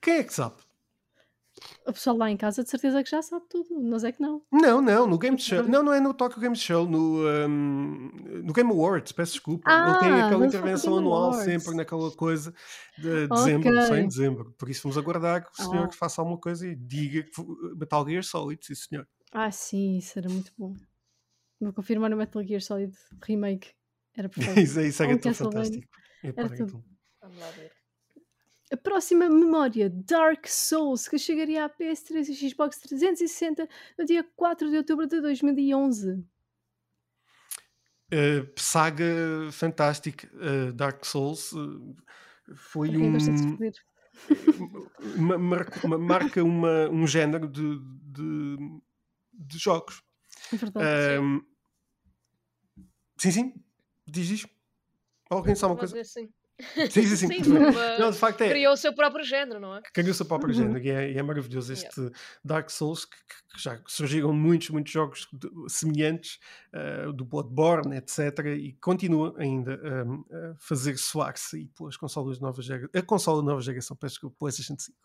[0.00, 0.56] Quem é que sabe?
[1.86, 4.42] O pessoal lá em casa de certeza que já sabe tudo, nós é que não.
[4.52, 5.62] Não, não, no Game Show.
[5.64, 8.10] Não, não é no Tokyo Game Show, no, um,
[8.44, 9.64] no Game Awards, peço desculpa.
[9.66, 11.44] Ah, Ele tem ah, aquela intervenção anual Awards.
[11.44, 12.54] sempre naquela coisa
[12.96, 13.86] de dezembro, okay.
[13.86, 14.54] só em dezembro.
[14.58, 15.92] Por isso vamos aguardar que o senhor ah.
[15.92, 17.42] faça alguma coisa e diga que
[17.76, 19.08] Metal Gear Solid, sim senhor.
[19.32, 20.74] Ah, sim, isso era muito bom.
[21.60, 23.70] Vou confirmar o Metal Gear Solid Remake.
[24.16, 24.60] Era perfeito.
[24.60, 25.88] isso, isso é, é fantástico.
[26.24, 26.84] É era tudo.
[27.20, 27.77] Vamos lá ver.
[28.70, 33.66] A próxima memória, Dark Souls, que chegaria à PS3 e Xbox 360
[33.98, 36.10] no dia 4 de outubro de 2011.
[36.10, 36.24] Uh,
[38.10, 41.96] eh, saga fantástica, uh, Dark Souls uh,
[42.54, 43.16] foi um.
[45.38, 48.56] marca, marca uma, um género de, de,
[49.32, 50.02] de jogos.
[50.52, 50.86] É verdade.
[53.16, 53.54] sim, sim,
[54.06, 54.48] diz isto.
[55.30, 56.04] Alguém sabe uma coisa?
[56.04, 56.30] Sim.
[56.90, 57.44] Sim, sim, sim.
[57.44, 57.52] Sim,
[57.98, 58.48] não, de facto é.
[58.48, 59.82] Criou o seu próprio género, não é?
[59.94, 60.60] Criou o seu próprio Uhum.
[60.60, 62.10] género e é, é maravilhoso este
[62.44, 65.26] Dark Souls que, que- já surgiram muitos, muitos jogos
[65.68, 66.38] semelhantes
[67.08, 68.38] uh, do Bloodborne, etc.
[68.56, 72.88] E continua ainda um, a fazer soar-se e pelas consolas de nova geração.
[72.94, 74.96] A consola de nova geração, peço que o PlayStation 5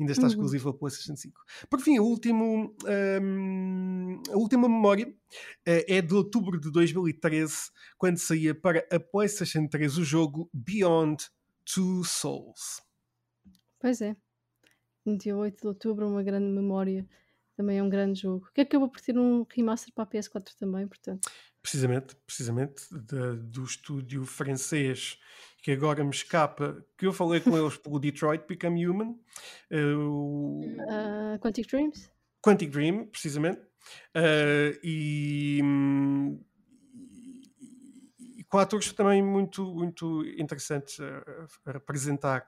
[0.00, 0.28] ainda está Uhum.
[0.30, 1.40] exclusiva ao PlayStation 5.
[1.70, 2.74] Por fim, o último,
[3.22, 5.14] um, a última memória uh,
[5.66, 10.91] é de outubro de 2013, quando saía para a PlayStation 3 o jogo Beyond
[11.64, 12.82] Two Souls.
[13.78, 14.16] Pois é.
[15.06, 17.06] 28 de outubro, uma grande memória.
[17.56, 18.48] Também é um grande jogo.
[18.54, 21.28] Que acabou por ter um remaster para a PS4 também, portanto.
[21.60, 25.18] Precisamente, precisamente, da- do estúdio francês
[25.62, 29.16] que agora me escapa, que eu falei com eles pelo Detroit Become Human,
[29.96, 32.10] o Ah, Quantic Dreams?
[32.44, 33.60] Quantic Dream, precisamente,
[34.14, 36.40] eh, e, hum,
[38.52, 42.46] com atores também muito, muito interessantes a, a representar.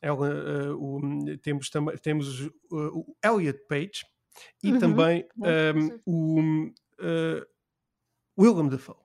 [0.00, 1.00] Ela, eh, o-
[1.42, 1.70] temos,
[2.02, 4.04] temos uh, o Elliot Page
[4.62, 6.00] e Uhum, também um, sim.
[6.06, 7.46] o uh,
[8.38, 8.96] Willem Dafoe.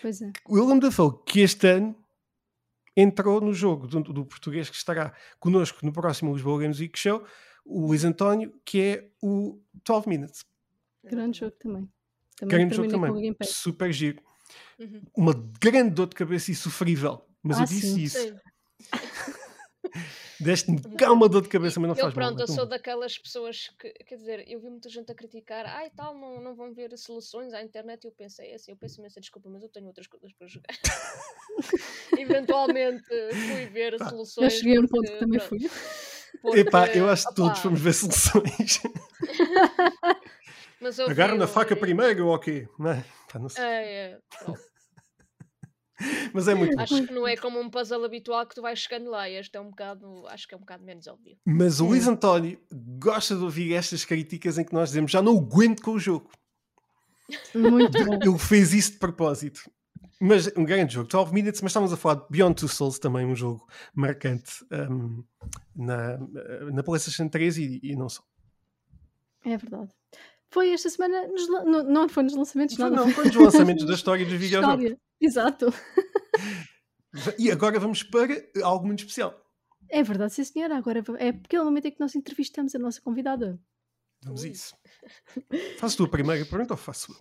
[0.00, 0.32] Pois é.
[0.48, 1.94] Willem Dafoe, que este ano
[2.96, 7.24] entrou no jogo do, do português que estará connosco no próximo Lisboa Games Week Show,
[7.64, 10.44] o Luís António, que é o 12 Minutes.
[11.04, 11.88] Grande jogo também.
[12.36, 13.36] Também Grande jogo também.
[13.44, 14.22] Super giro.
[14.78, 15.02] Uhum.
[15.16, 17.24] Uma grande dor de cabeça e sofrível.
[17.42, 18.00] Mas Ah, eu disse sim.
[18.02, 18.36] isso.
[20.40, 22.26] Deste-me cá uma dor de cabeça, mas não eu, faz mal.
[22.28, 22.68] pronto, é eu sou bom.
[22.70, 26.54] daquelas pessoas que, quer dizer, eu vi muita gente a criticar, ai tal, não, não
[26.54, 28.04] vão ver soluções à internet.
[28.04, 30.46] E eu pensei, é assim, eu peço imensa desculpa, mas eu tenho outras coisas para
[30.46, 30.68] jogar.
[32.16, 33.04] Eventualmente
[33.48, 34.08] fui ver Tá.
[34.10, 34.52] soluções.
[34.52, 35.58] Já cheguei a um ponto porque, que também pronto, fui.
[36.40, 38.80] porque, Epá, eu acho que todos fomos ver soluções.
[40.80, 42.68] eu Agarra vi na faca e- primeiro ou quê?
[42.78, 43.04] Não é?
[43.30, 43.64] Pá, não sei.
[43.64, 44.18] É, é.
[46.32, 46.78] Mas é muito.
[46.78, 49.28] Acho que não é como um puzzle habitual que tu vais chegando lá.
[49.28, 51.36] Este é um bocado, acho que é um bocado menos óbvio.
[51.44, 51.86] Mas o.
[51.86, 52.60] Luís António
[53.00, 56.30] gosta de ouvir estas críticas em que nós dizemos já não aguento com o jogo.
[57.54, 58.14] Muito bom.
[58.14, 59.68] Ele fez isso de propósito.
[60.20, 63.24] Mas um grande jogo, 12 Minutes, mas estamos a falar de Beyond Two Souls, também
[63.24, 63.64] um jogo
[63.94, 65.22] marcante um,
[65.76, 66.18] na,
[66.72, 68.22] na PlayStation 3 e, e não só.
[69.44, 69.92] É verdade.
[70.50, 72.96] Foi esta semana, nos não, não foi nos lançamentos, nada.
[72.96, 74.84] não, foi dos lançamentos da história dos videojogos.
[74.84, 75.00] História.
[75.20, 75.74] Exato.
[77.38, 79.34] E agora vamos para algo muito especial.
[79.90, 80.76] É verdade, sim senhora.
[80.76, 83.58] Agora é aquele momento em que nós entrevistamos a nossa convidada.
[84.22, 84.76] Vamos a isso.
[85.78, 87.16] Faço tu a primeira pergunta ou faço eu?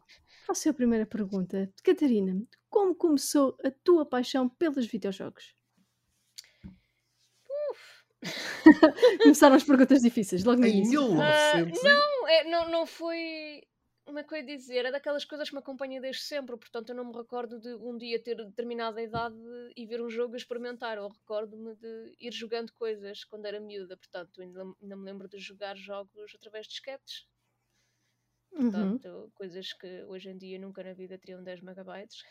[0.46, 1.72] Faço a primeira pergunta.
[1.84, 5.54] Catarina, como começou a tua paixão pelos videojogos?
[9.24, 11.02] Começaram as perguntas difíceis, logo no Em início.
[11.02, 13.62] 1900 e- Não, é, não, não foi.
[14.28, 14.86] Que eu ia dizer?
[14.86, 17.98] É daquelas coisas que me acompanham desde sempre, portanto eu não me recordo de um
[17.98, 19.36] dia ter determinada idade
[19.76, 20.98] e ver um jogo e experimentar.
[20.98, 25.38] Eu recordo-me de ir jogando coisas quando era miúda, portanto ainda, ainda me lembro de
[25.38, 27.28] jogar jogos através de disquetes.
[28.54, 28.72] Uhum.
[28.72, 32.24] Portanto, coisas que hoje em dia nunca na vida teriam 10 megabytes.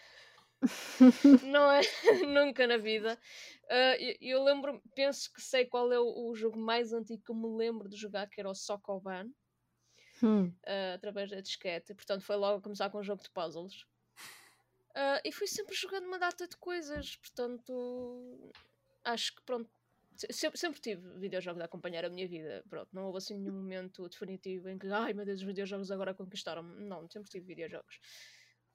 [1.42, 1.80] Não é?
[2.26, 3.18] nunca na vida.
[3.70, 7.30] Ah, eu, eu lembro, penso que sei qual é o, o jogo mais antigo que
[7.30, 9.30] eu me lembro de jogar, que era o Sokoban,
[10.22, 10.50] Hum.
[10.66, 11.94] ah, através da disquete.
[11.94, 13.84] Portanto, foi logo a começar com um jogo de puzzles.
[14.94, 18.52] Ah, e fui sempre jogando uma data de coisas, portanto,
[19.04, 19.70] acho que pronto.
[20.16, 22.64] se- Sempre, sempre tive videojogos a acompanhar a minha vida.
[22.70, 26.14] Pronto, não houve assim nenhum momento definitivo em que, ai meu Deus, os videojogos agora
[26.14, 26.82] conquistaram-me.
[26.88, 27.98] Não, sempre tive videojogos.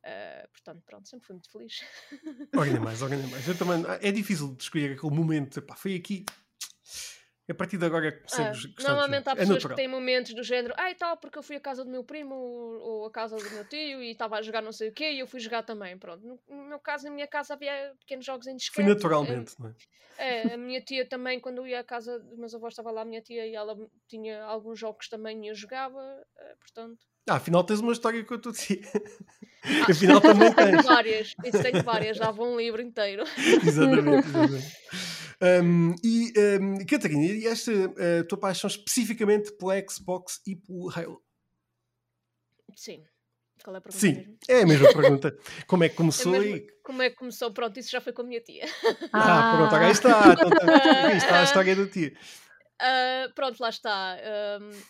[0.03, 1.81] Ah, portanto, pronto, sempre fui muito feliz.
[2.53, 3.47] Nem mais, nem mais.
[3.47, 5.59] Eu também, é difícil de escolher aquele momento.
[5.59, 6.25] Epá, foi aqui.
[7.49, 9.31] A partir de agora é que Ah, a gostar de normalmente há.
[9.31, 9.75] É pessoas que natural.
[9.75, 13.05] têm momentos do género, ai tal, porque eu fui à casa do meu primo ou
[13.05, 15.27] à casa do meu tio e estava a jogar não sei o quê e eu
[15.27, 15.97] fui jogar também.
[15.97, 18.87] Pronto, no, no meu caso, na minha casa havia pequenos jogos em Foi disquete.
[18.87, 19.75] naturalmente, não é?
[20.17, 23.01] É, a minha tia também, quando eu ia à casa dos meus avós, estava lá
[23.01, 23.75] a minha tia e ela
[24.07, 25.99] tinha alguns jogos também e eu jogava,
[26.59, 27.03] portanto.
[27.29, 28.79] Ah, afinal tens uma história com a tua tia.
[29.63, 30.85] Ah, afinal também tenho tens.
[30.85, 33.23] várias, isso tenho várias, dava um livro inteiro.
[33.65, 34.77] exatamente, exatamente.
[35.43, 41.21] Um, e, um, Catarina, e esta uh, tua paixão especificamente pela Xbox e pelo Halo?
[42.75, 43.03] Sim.
[43.63, 44.37] Qual é a pergunta Sim, mesmo?
[44.47, 45.37] é a mesma pergunta.
[45.67, 46.67] Como é que É começou mesmo- e.
[46.83, 47.51] Como é que começou?
[47.53, 48.65] Pronto, isso já foi com a minha tia.
[49.13, 50.33] Ah, pronto, agora está.
[50.33, 52.13] Então, tá, está a história da tia.
[52.81, 54.17] Ah, pronto, lá está.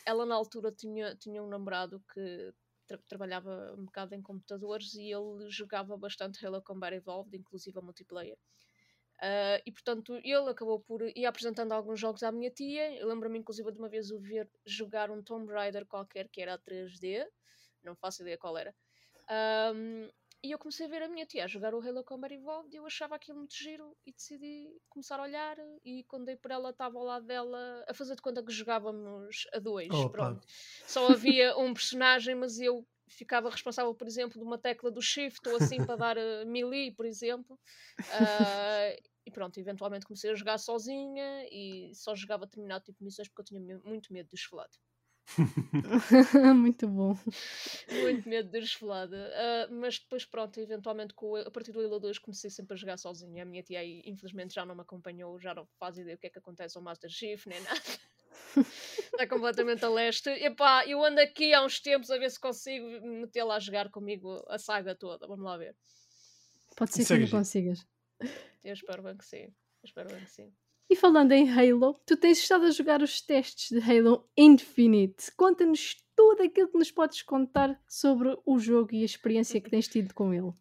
[0.06, 2.54] Ela na altura tinha, tinha um namorado que
[2.88, 7.82] tra- trabalhava um bocado em computadores e ele jogava bastante Halo Combat Evolved, inclusive a
[7.82, 8.38] multiplayer.
[9.22, 13.06] Ah, e portanto ele acabou por ir apresentando alguns jogos à minha tia.
[13.06, 16.60] Lembro-me inclusive de uma vez o ver jogar um Tomb Raider qualquer que era a
[16.60, 17.28] 3D,
[17.84, 18.76] não faço ideia qual era.
[19.30, 20.10] Ahm,
[20.44, 22.78] e eu comecei a ver a minha tia a jogar o Halo Combat Evolved e
[22.78, 26.72] eu achava aquilo muito giro e decidi começar a olhar e quando dei por ela
[26.72, 30.46] estava ao lado dela a fazer de conta que jogávamos a dois, pronto.
[30.88, 35.48] Só havia um personagem, mas eu ficava responsável, por exemplo, de uma tecla do shift
[35.48, 37.60] ou assim para dar uh, melee, por exemplo.
[38.00, 43.28] Uh, e pronto, eventualmente comecei a jogar sozinha e só jogava determinado tipo de missões
[43.28, 44.76] porque eu tinha muito medo de esfolado.
[46.56, 47.18] Muito bom.
[47.90, 49.32] Muito medo de esfolada.
[49.36, 52.98] Ah, mas depois, pronto, eventualmente com, a partir do Halo 2 comecei sempre a jogar
[52.98, 53.44] sozinha.
[53.44, 56.28] A minha tia aí, infelizmente, já não me acompanhou, já não faz ideia o que
[56.28, 57.82] é que acontece ao Master Chief, nem nada.
[59.14, 60.30] Está completamente a leste.
[60.30, 64.44] Epá, eu ando aqui há uns tempos a ver se consigo metê-la a jogar comigo
[64.48, 65.28] a saga toda.
[65.28, 65.76] Vamos lá ver.
[66.76, 67.86] Pode ser que não consigas.
[68.64, 69.44] Eu espero bem que sim.
[69.44, 70.54] Eu espero bem que sim.
[70.92, 75.32] E falando em Halo, tu tens estado a jogar os testes de Halo Infinite.
[75.38, 79.88] Conta-nos tudo aquilo que nos podes contar sobre o jogo e a experiência que tens
[79.88, 80.52] tido com ele.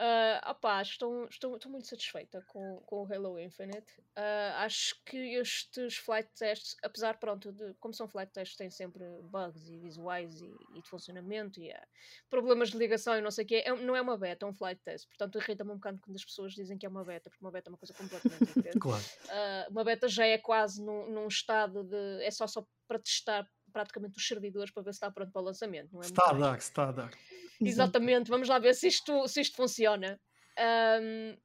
[0.00, 4.00] Ah, opá, estou, estou, estou muito satisfeita com, com o Halo Infinite.
[4.14, 9.04] Ah, acho que estes flight tests, apesar, pronto, de como são flight tests, têm sempre
[9.22, 11.86] bugs e visuais e, e de funcionamento e ah,
[12.30, 13.62] problemas de ligação e não sei o quê.
[13.66, 15.08] É, não é uma beta, é um flight test.
[15.08, 17.68] Portanto, irrita-me um bocado quando as pessoas dizem que é uma beta, porque uma beta
[17.68, 18.78] é uma coisa completamente diferente.
[18.78, 19.04] Claro.
[19.28, 22.22] Ah, uma beta já é quase num, num estado de.
[22.22, 25.44] é só, só para testar praticamente os servidores para ver se está pronto para o
[25.44, 25.92] lançamento.
[25.92, 27.10] Não é Está a dar, está a dar.
[27.60, 30.20] Exatamente, vamos lá ver se isto, se isto funciona.
[30.56, 31.36] Ahm,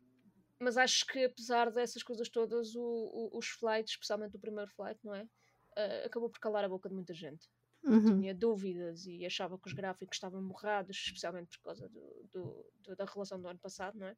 [0.59, 2.81] mas acho que apesar dessas coisas todas, o-
[3.33, 5.27] o- os flights, especialmente o primeiro flight, não é?
[5.75, 7.47] Ah, acabou por calar a boca de muita gente.
[7.83, 8.21] Uhum.
[8.21, 12.95] Tinha dúvidas e achava que os gráficos estavam borrados, especialmente por causa do, do- do-
[12.95, 14.15] da relação do ano passado, não é?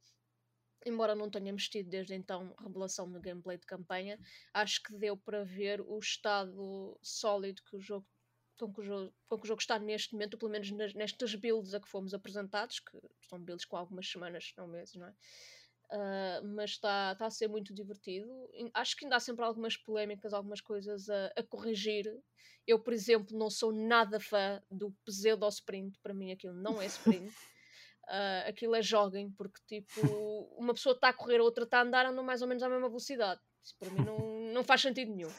[0.86, 4.20] Embora não tenhamos tido desde então revelação no gameplay de campanha,
[4.54, 8.06] acho que deu para ver o estado sólido que o jogo
[8.58, 11.74] com que o jogo, com que o jogo está neste momento, pelo menos nestas builds
[11.74, 12.98] a que fomos apresentados, que
[13.28, 15.14] são builds com algumas semanas, não meses, não é?
[15.92, 18.28] Ah, mas está está a ser muito divertido.
[18.74, 22.06] Acho que ainda há sempre algumas polémicas, algumas coisas a, a corrigir.
[22.68, 26.86] Eu, por exemplo, não sou nada fã do pseudo sprint, para mim aquilo não é
[26.86, 27.34] sprint.
[28.08, 30.00] Ah, aquilo é jogging, porque tipo,
[30.60, 32.70] uma pessoa está a correr, a outra está a andar, andam mais ou menos à
[32.70, 33.42] mesma velocidade.
[33.64, 35.32] Isso para mim não, não faz sentido nenhum.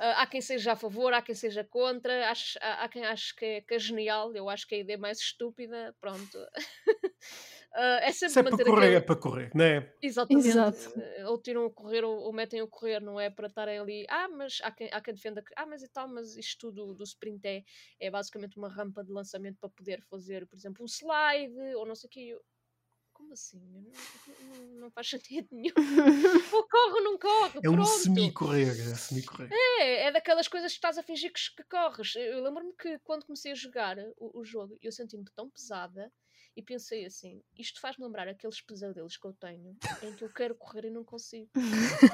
[0.00, 3.44] Há quem seja a favor, há quem seja contra, acho- há, há quem ache que
[3.44, 6.38] é, que é genial, eu acho que é a ideia mais estúpida, pronto.
[7.74, 9.92] Ah, é sempre Se é para manter correr, aquele- é para correr, não é?
[10.00, 10.48] Exatamente.
[10.48, 10.92] Exato.
[11.26, 14.06] Ou tiram a correr ou, ou metem a correr, não é para estarem ali.
[14.08, 15.52] Ah, mas há quem, há quem defenda que.
[15.56, 17.62] Ah, mas e tal, mas isto do, do sprint é,
[18.00, 21.94] é basicamente uma rampa de lançamento para poder fazer, por exemplo, um slide ou não
[21.94, 22.38] sei o quê.
[23.18, 23.58] Como assim?
[23.58, 25.74] Não, não- não faz sentido nenhum.
[26.54, 27.58] ou corre ou não corre.
[27.64, 27.88] É um pronto.
[27.88, 29.48] semi-correr, é semi-correr.
[29.52, 32.14] É, é daquelas coisas que estás a fingir que, que corres.
[32.14, 36.12] Eu lembro-me que quando comecei a jogar o, o jogo, eu senti-me tão pesada
[36.56, 40.54] e pensei assim: isto faz-me lembrar aqueles pesadelos que eu tenho em que eu quero
[40.54, 41.50] correr e não consigo.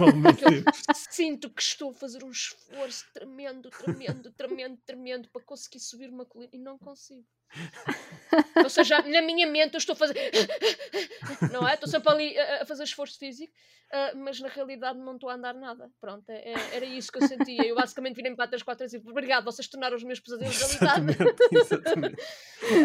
[0.00, 6.08] Oh, sinto que estou a fazer um esforço tremendo, tremendo, tremendo, tremendo para conseguir subir
[6.08, 7.26] uma colina e não consigo.
[8.64, 10.14] Ou seja, na minha mente eu estou a fazer.
[11.52, 11.74] Não é?
[11.74, 13.52] Estou sempre ali a, fazer esforço físico,
[13.92, 15.88] ah, mas na realidade não estou a andar nada.
[16.00, 17.64] Pronto, é- é- era isso que eu sentia.
[17.64, 21.04] Eu basicamente virei-me para três, quatro e disse: Obrigado, vocês tornaram os meus pesadelos realidade.
[21.14, 22.22] Exatamente, exatamente.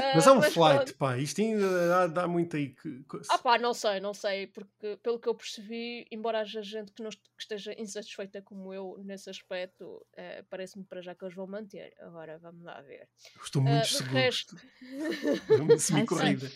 [0.03, 0.97] Ah, Mas é um mas flight, pronto.
[0.97, 1.17] pá.
[1.17, 2.69] Isto ainda dá, dá muito aí.
[2.75, 3.01] que-.
[3.29, 7.01] Ah pá, não sei, não sei, porque pelo que eu percebi, embora haja gente que,
[7.01, 11.93] não esteja insatisfeita como eu nesse aspecto, eh, parece-me para já que eles vão manter.
[12.01, 13.07] Agora vamos lá ver.
[13.43, 14.13] Estou muito de seguro.
[14.13, 14.48] resto-
[15.61, 16.49] Uma semi-corrida.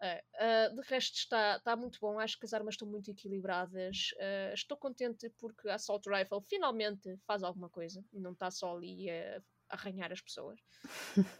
[0.00, 4.14] É, ah, de resto está, está muito bom, acho que as armas estão muito equilibradas.
[4.20, 8.76] ah, estou contente porque a Assault Rifle finalmente faz alguma coisa e não está só
[8.76, 10.60] ali a arranhar as pessoas.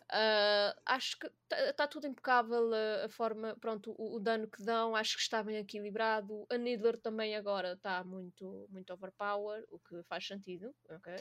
[0.09, 1.31] Ah, acho que
[1.69, 2.71] está tudo impecável
[3.05, 6.47] a, forma, pronto, o, o dano que dão, acho que está bem equilibrado.
[6.51, 11.15] A Needler também agora está muito, muito overpower, o que faz sentido, ok?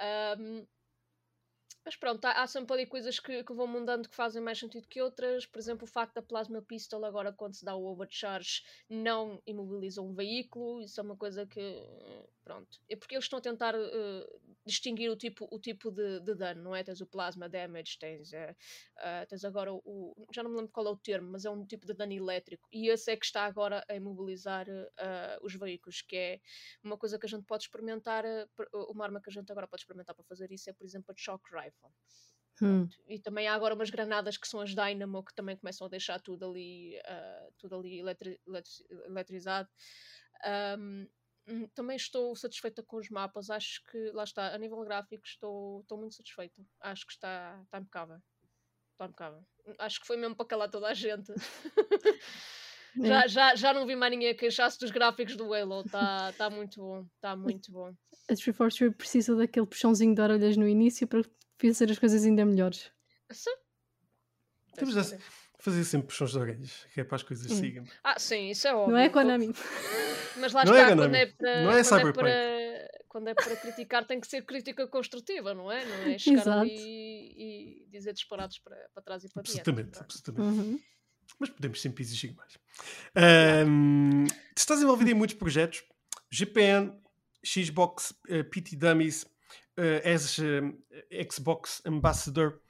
[0.00, 0.66] Ahm,
[1.84, 4.86] mas pronto, há, há sempre ali coisas que, que vão mudando que fazem mais sentido
[4.88, 5.46] que outras.
[5.46, 10.02] Por exemplo, o facto da Plasma Pistol agora, quando se dá o overcharge, não imobiliza
[10.02, 10.80] um veículo.
[10.82, 11.60] Isso é uma coisa que.
[12.48, 12.78] Pronto.
[12.88, 14.26] É porque eles estão a tentar eh,
[14.64, 16.82] distinguir o tipo, o tipo de, de dano, não é?
[16.82, 18.56] Tens o Plasma Damage, tens, eh,
[18.96, 21.50] ah, tens agora o, o- Já não me lembro qual é o termo, mas é
[21.50, 22.66] um tipo de dano elétrico.
[22.72, 24.66] E esse é que está agora a imobilizar
[25.42, 26.40] os veículos, que é
[26.82, 28.24] uma coisa que a gente pode experimentar.
[28.56, 31.12] per- uma arma que a gente agora pode experimentar para fazer isso é, por exemplo,
[31.12, 31.90] a Shock Rifle.
[32.62, 32.88] Hum.
[33.06, 36.20] E também há agora umas granadas que são as Dynamo que também começam a deixar
[36.20, 39.68] tudo ali, ah, tudo ali eletri- eletri- eletrizado.
[40.78, 41.06] Hum,
[41.74, 45.98] também estou satisfeita com os mapas, acho que lá está, a nível gráfico estou, estou
[45.98, 46.62] muito satisfeita.
[46.80, 48.18] Acho que está, está impecável.
[48.92, 49.44] Está impecável.
[49.78, 51.32] Acho que foi mesmo para calar toda a gente.
[53.02, 53.28] já, é.
[53.28, 55.82] já, já não vi mais ninguém queixar-se dos gráficos do Halo.
[55.82, 57.06] Está tá muito bom.
[57.14, 57.88] Está muito bom.
[58.28, 61.22] A 343 precisa daquele puxãozinho de orelhas no início para
[61.60, 62.90] fazer as coisas ainda melhores.
[63.30, 63.54] Sim.
[64.74, 65.18] Temos a
[65.58, 67.56] fazer sempre puxões de orelhas, que é para as coisas hum.
[67.56, 67.84] sigam.
[68.02, 68.94] Ah, sim, isso é óbvio.
[68.94, 69.54] Não é Konami.
[70.36, 71.62] Mas lá não está, é quando é para.
[71.62, 75.70] Não é quando, é para, quando é para criticar, tem que ser crítica construtiva, não
[75.70, 75.84] é?
[75.84, 76.60] Não é chegar Exato.
[76.60, 80.00] ali e, dizer disparados para, para trás e para absolutamente, diante.
[80.00, 80.80] Absolutamente, uhum.
[81.38, 82.58] Mas podemos sempre exigir mais.
[83.66, 84.24] Um,
[84.56, 85.84] estás envolvido em muitos projetos.
[86.30, 86.92] GPN,
[87.44, 92.60] Xbox, uh, PT Dummies, uh, és uh, Xbox Ambassador.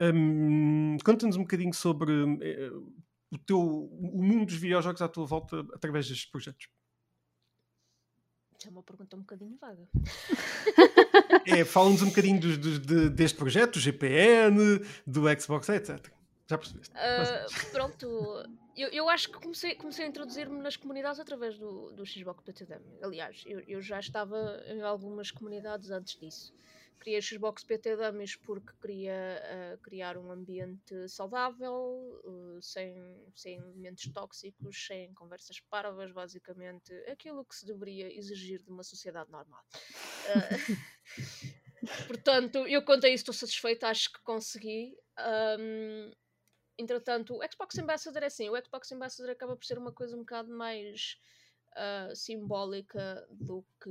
[0.00, 2.92] Um, Conta-nos um bocadinho sobre uh,
[3.30, 6.68] o, teu, o mundo dos videojogos à tua volta através destes projetos.
[8.58, 9.86] Isso é uma pergunta um bocadinho vaga.
[11.46, 16.10] é, Fala-nos um bocadinho dos, dos, de, deste projeto, do GPN, do Xbox, etc.
[16.48, 16.94] Já percebeste?
[16.94, 18.06] Uh, pronto,
[18.76, 22.82] eu, eu acho que comecei, comecei a introduzir-me nas comunidades através do, do Xbox PTDM.
[23.02, 26.54] Aliás, eu, eu já estava em algumas comunidades antes disso.
[26.98, 29.42] Criei Xbox PT Dummies porque queria
[29.74, 32.94] uh, criar um ambiente saudável, uh, sem,
[33.34, 39.30] sem elementos tóxicos, sem conversas parvas, basicamente aquilo que se deveria exigir de uma sociedade
[39.30, 39.64] normal.
[40.28, 41.06] Uh,
[42.06, 44.96] portanto, eu contei isso, estou satisfeita, acho que consegui.
[45.58, 46.10] Um,
[46.78, 50.20] entretanto, o Xbox Ambassador é assim, o Xbox Ambassador acaba por ser uma coisa um
[50.20, 51.18] bocado mais
[51.76, 53.90] uh, simbólica do que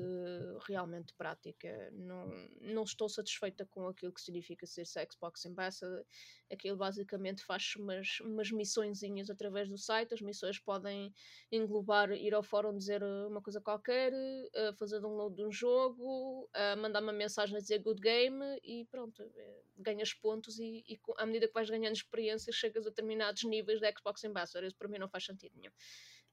[0.67, 1.89] realmente prática.
[1.93, 2.27] Não,
[2.61, 6.03] não estou satisfeita com aquilo que significa ser Xbox Ambassador.
[6.51, 10.13] Aquilo basicamente faz umas, umas missõezinhas através do site.
[10.13, 11.13] As missões podem
[11.51, 16.77] englobar ir ao fórum dizer uma coisa qualquer, uh, fazer download de um jogo, uh,
[16.77, 21.25] mandar uma mensagem a dizer good game e pronto, eh, ganhas pontos e, e à
[21.25, 24.67] medida que vais ganhando experiência chegas a determinados níveis de Xbox Ambassador.
[24.67, 25.71] Isso para mim não faz sentido nenhum.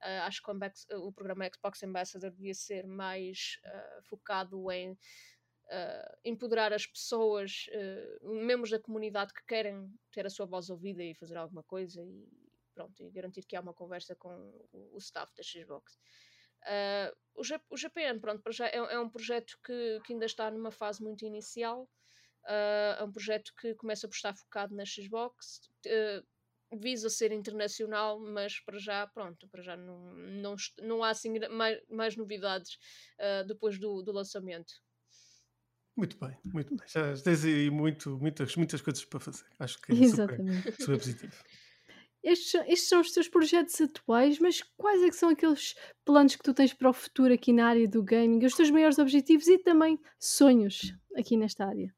[0.03, 6.18] Uh, acho que o, o, programa Xbox Ambassador devia ser mais uh, focado em uh,
[6.24, 7.66] empoderar as pessoas,
[8.20, 12.28] membros da comunidade que querem ter a sua voz ouvida e fazer alguma coisa e
[12.74, 14.34] pronto, e garantir que há uma conversa com
[14.72, 15.96] o, o staff da Xbox.
[17.36, 21.24] o, o GPN, pronto, é, é, um projeto que, que ainda está numa fase muito
[21.24, 21.88] inicial.
[22.44, 25.70] é um projeto que começa por estar focado na Xbox
[26.72, 31.80] visa ser internacional, mas para já, pronto, para já não, não, não há assim mais,
[31.88, 32.78] mais novidades
[33.18, 34.72] uh, depois do, do lançamento.
[35.96, 36.86] Muito bem, muito bem.
[36.88, 39.44] Já tens aí muito, muitas, muitas coisas para fazer.
[39.58, 40.38] Acho que é super,
[40.80, 41.32] super positivo.
[42.22, 46.42] Estes, estes, são os teus projetos atuais, mas quais é que são aqueles planos que
[46.42, 49.58] tu tens para o futuro aqui na área do gaming, os teus maiores objetivos e
[49.58, 51.92] também sonhos aqui nesta área?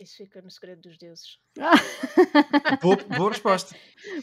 [0.00, 1.38] Isso fica no segredo dos deuses.
[2.82, 3.76] boa, boa, resposta.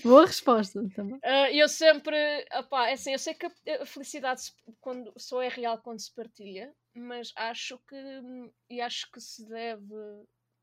[0.04, 1.18] Boa resposta também.
[1.18, 2.16] Uh, eu sempre,
[2.58, 4.42] opá, é assim, eu sei que a felicidade
[4.80, 7.96] quando, só é real quando se partilha, mas acho que
[8.70, 9.94] e acho que se deve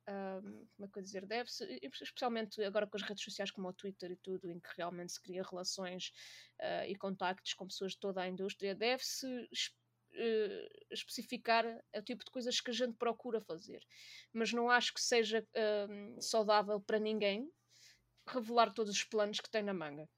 [0.09, 3.73] um, como é que eu dizer, deve-se, especialmente agora com as redes sociais como o
[3.73, 6.13] Twitter e tudo, em que realmente se cria relações
[6.61, 9.27] uh, e contactos com pessoas de toda a indústria, deve-se
[10.15, 13.83] uh, especificar o tipo de coisas que a gente procura fazer.
[14.33, 17.51] Mas não acho que seja uh, saudável para ninguém
[18.27, 20.09] revelar todos os planos que tem na manga.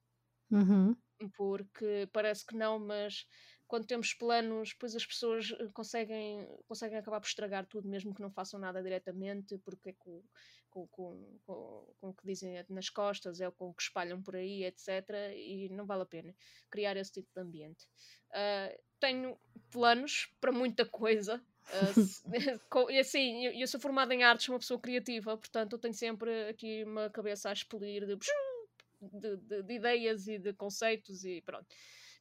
[0.51, 0.97] Uhum.
[1.37, 3.27] Porque parece que não, mas
[3.67, 8.23] quando temos planos, depois as pessoas eh, conseguem, conseguem acabar por estragar tudo, mesmo que
[8.23, 10.23] não façam nada diretamente, porque é com,
[10.71, 14.37] com, com, com, com o que dizem nas costas, é com o que espalham por
[14.37, 15.09] aí, etc.
[15.35, 16.35] E não vale a pena
[16.71, 17.87] criar esse tipo de ambiente.
[18.31, 19.37] Uh, tenho
[19.71, 21.41] planos para muita coisa.
[21.65, 21.95] Uh,
[22.93, 25.95] e assim, eu, eu, sou formada em artes, sou uma pessoa criativa, portanto eu tenho
[25.95, 28.19] sempre aqui uma cabeça a expelir de,
[29.01, 31.67] de, de, de ideias e de conceitos e pronto.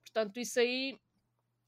[0.01, 0.97] Portanto, isso aí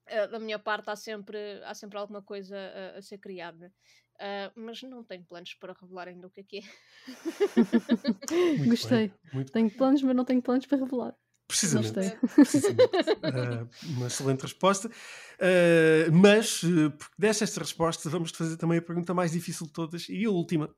[0.08, 3.74] Uh, da minha parte há sempre, há sempre alguma coisa a, a ser criada.
[4.18, 6.62] Uh, mas não tenho planos para revelar ainda o que é que é.
[8.70, 9.12] Gostei.
[9.34, 11.18] Bem, tenho planos, mas não tenho planos para revelar.
[11.48, 12.18] Precisamente.
[12.36, 12.84] precisamente.
[12.84, 14.88] uh, uma excelente resposta.
[14.88, 19.74] Uh, mas, uh, porque desta esta resposta, vamos fazer também a pergunta mais difícil de
[19.74, 20.74] todas e a última,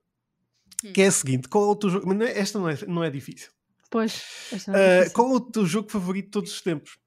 [0.83, 0.93] hum.
[0.93, 2.07] que é a seguinte: qual é o teu jogo?
[2.07, 3.51] Mas é, esta não é, não é difícil.
[3.89, 4.51] Pois.
[4.73, 6.97] É qual é o teu jogo favorito de todos os tempos?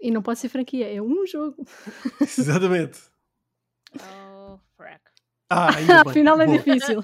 [0.00, 1.64] E não pode ser franquia, é um jogo.
[2.20, 3.00] Exatamente.
[3.94, 5.02] Oh, frack.
[5.48, 5.68] Ah,
[6.06, 7.02] Afinal é difícil.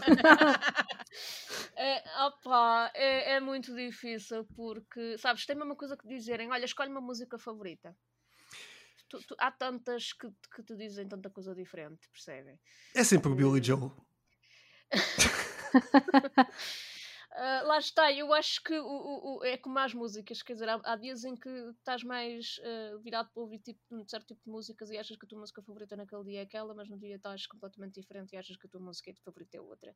[1.82, 6.90] É, opa, é, é, muito difícil porque, sabes, tem uma coisa que dizerem: olha, escolhe
[6.90, 7.96] uma música favorita.
[9.08, 12.58] Tu, tu, há tantas que, que te dizem tanta coisa diferente, percebem?
[12.94, 13.92] É sempre o Billy Joel.
[17.34, 20.68] Uh, lá está, eu acho que o, o, o, é como as músicas, quer dizer,
[20.68, 24.40] há, há dias em que estás mais uh, virado para ouvir tipo, um certo tipo
[24.46, 26.96] de músicas e achas que a tua música favorita naquele dia é aquela, mas no
[26.96, 29.94] dia estás completamente diferente e achas que a tua música favorita é outra.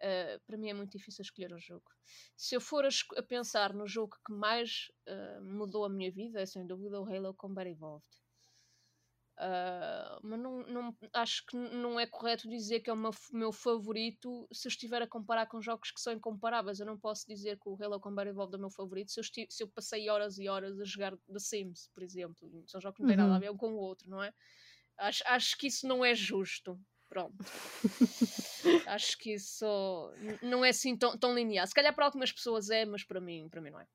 [0.00, 1.90] Uh, para mim é muito difícil escolher um jogo.
[2.36, 4.90] Se eu for a, a pensar no jogo que mais
[5.42, 8.06] mudou a minha vida, é sem dúvida o Halo Combat Evolved.
[9.38, 13.52] Uh, mas não, não, acho que não é correto dizer que é o meu, meu,
[13.52, 16.80] favorito se eu estiver a comparar com jogos que são incomparáveis.
[16.80, 19.24] Eu não posso dizer que o Halo Combat Evolved é o meu favorito se eu,
[19.48, 22.64] se eu passei horas e horas a jogar The Sims, por exemplo.
[22.66, 23.24] São jogos que não têm uhum.
[23.26, 24.34] nada a ver um com o outro, não é?
[24.96, 26.76] Acho, acho que isso não é justo.
[27.08, 27.34] Pronto.
[28.86, 31.66] acho que isso não é assim tão, tão linear.
[31.66, 33.86] Se calhar para algumas pessoas é, mas para mim, para mim não é.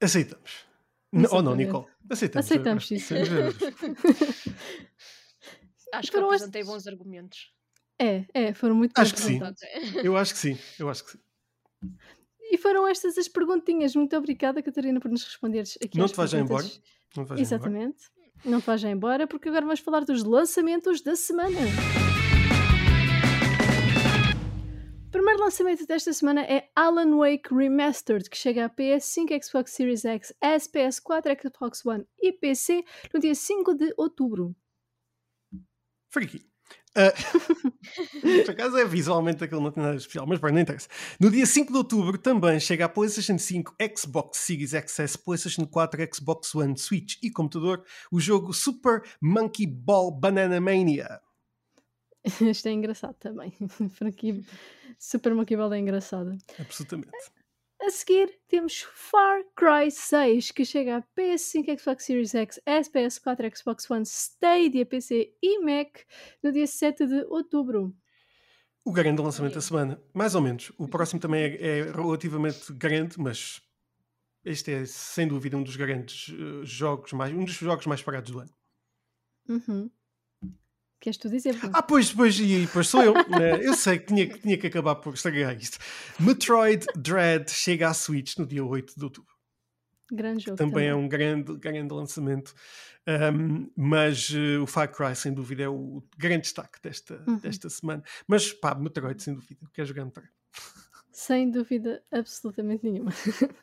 [0.00, 0.66] Aceitamos.
[1.12, 1.86] Não, ou não, Nicole?
[2.08, 2.46] Aceitamos.
[2.46, 3.14] Aceitamos isso.
[5.92, 7.52] acho que apresentei bons argumentos.
[7.98, 9.38] É, é, foram muito Acho que sim.
[10.02, 10.58] Eu acho que sim.
[10.78, 11.20] Eu acho que sim.
[12.50, 13.94] E foram estas as perguntinhas.
[13.94, 15.98] Muito obrigada, Catarina, por nos responderes aqui.
[15.98, 16.66] Não te vais embora?
[17.16, 18.10] Não te Exatamente.
[18.16, 18.32] Embora.
[18.44, 21.60] Não te vais embora, porque agora vamos falar dos lançamentos da semana.
[25.42, 30.70] Lançamento desta semana é Alan Wake Remastered, que chega a PS5, Xbox Series X, S,
[30.70, 34.54] PS4, Xbox One e PC no dia 5 de outubro.
[36.10, 36.46] Freaky.
[36.96, 37.10] Uh,
[38.44, 40.88] por acaso é visualmente aquele não tem nada especial, mas bem, não interessa.
[41.18, 46.08] No dia 5 de outubro também chega a PlayStation 5, Xbox Series XS, PlayStation 4,
[46.14, 47.82] Xbox One, Switch e computador
[48.12, 51.20] o jogo Super Monkey Ball Banana Mania.
[52.40, 53.52] Isto é engraçado também.
[53.90, 54.40] Franquia
[54.98, 56.36] Super Monkey Ball é engraçada.
[56.58, 57.10] Absolutamente.
[57.80, 63.90] A seguir temos Far Cry 6, que chega a PS5, Xbox Series X, PS4, Xbox
[63.90, 65.98] One, Stadia, PC e Mac
[66.40, 67.92] no dia 7 de outubro.
[68.84, 70.70] O grande lançamento da semana, mais ou menos.
[70.78, 73.60] O próximo também é, é relativamente grande, mas
[74.44, 78.30] este é sem dúvida um dos grandes uh, jogos mais, um dos jogos mais pagados
[78.30, 78.50] do ano.
[79.48, 79.90] Uhum.
[81.02, 81.58] Queres tu dizer?
[81.72, 83.12] Ah, pois, pois, e pois sou eu.
[83.28, 83.58] Né?
[83.60, 85.76] Eu sei que tinha, que tinha que acabar por estragar isto.
[86.20, 89.34] Metroid Dread chega à Switch no dia 8 de outubro.
[90.12, 90.56] Grande jogo.
[90.56, 90.88] Também, também.
[90.88, 92.54] é um grande, grande lançamento.
[93.34, 97.38] Um, mas uh, o Far Cry, sem dúvida, é o grande destaque desta, uhum.
[97.38, 98.04] desta semana.
[98.28, 99.66] Mas pá, Metroid, sem dúvida.
[99.72, 100.30] Quer jogar Metroid?
[101.10, 103.10] Sem dúvida, absolutamente nenhuma.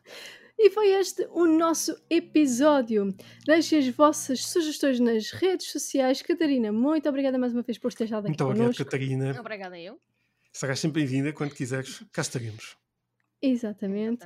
[0.62, 3.16] E foi este o nosso episódio.
[3.46, 6.22] Deixem as vossas sugestões nas redes sociais.
[6.22, 9.40] Catarina, muito obrigada mais uma vez por ter estado aqui Muito obrigado, Catarina.
[9.40, 9.98] Obrigada eu.
[10.52, 12.04] Serás sempre bem-vinda quando quiseres.
[12.12, 12.76] Cá estaremos.
[13.42, 14.26] Exatamente.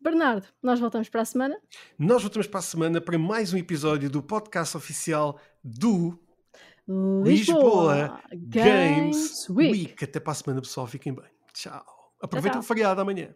[0.00, 1.56] Bernardo, nós voltamos para a semana.
[1.96, 6.18] Nós voltamos para a semana para mais um episódio do podcast oficial do
[6.88, 9.72] Lisboa, Lisboa Games, Games Week.
[9.72, 10.04] Week.
[10.04, 10.88] Até para a semana, pessoal.
[10.88, 11.30] Fiquem bem.
[11.52, 11.84] Tchau.
[12.20, 13.32] Aproveitem o feriado amanhã.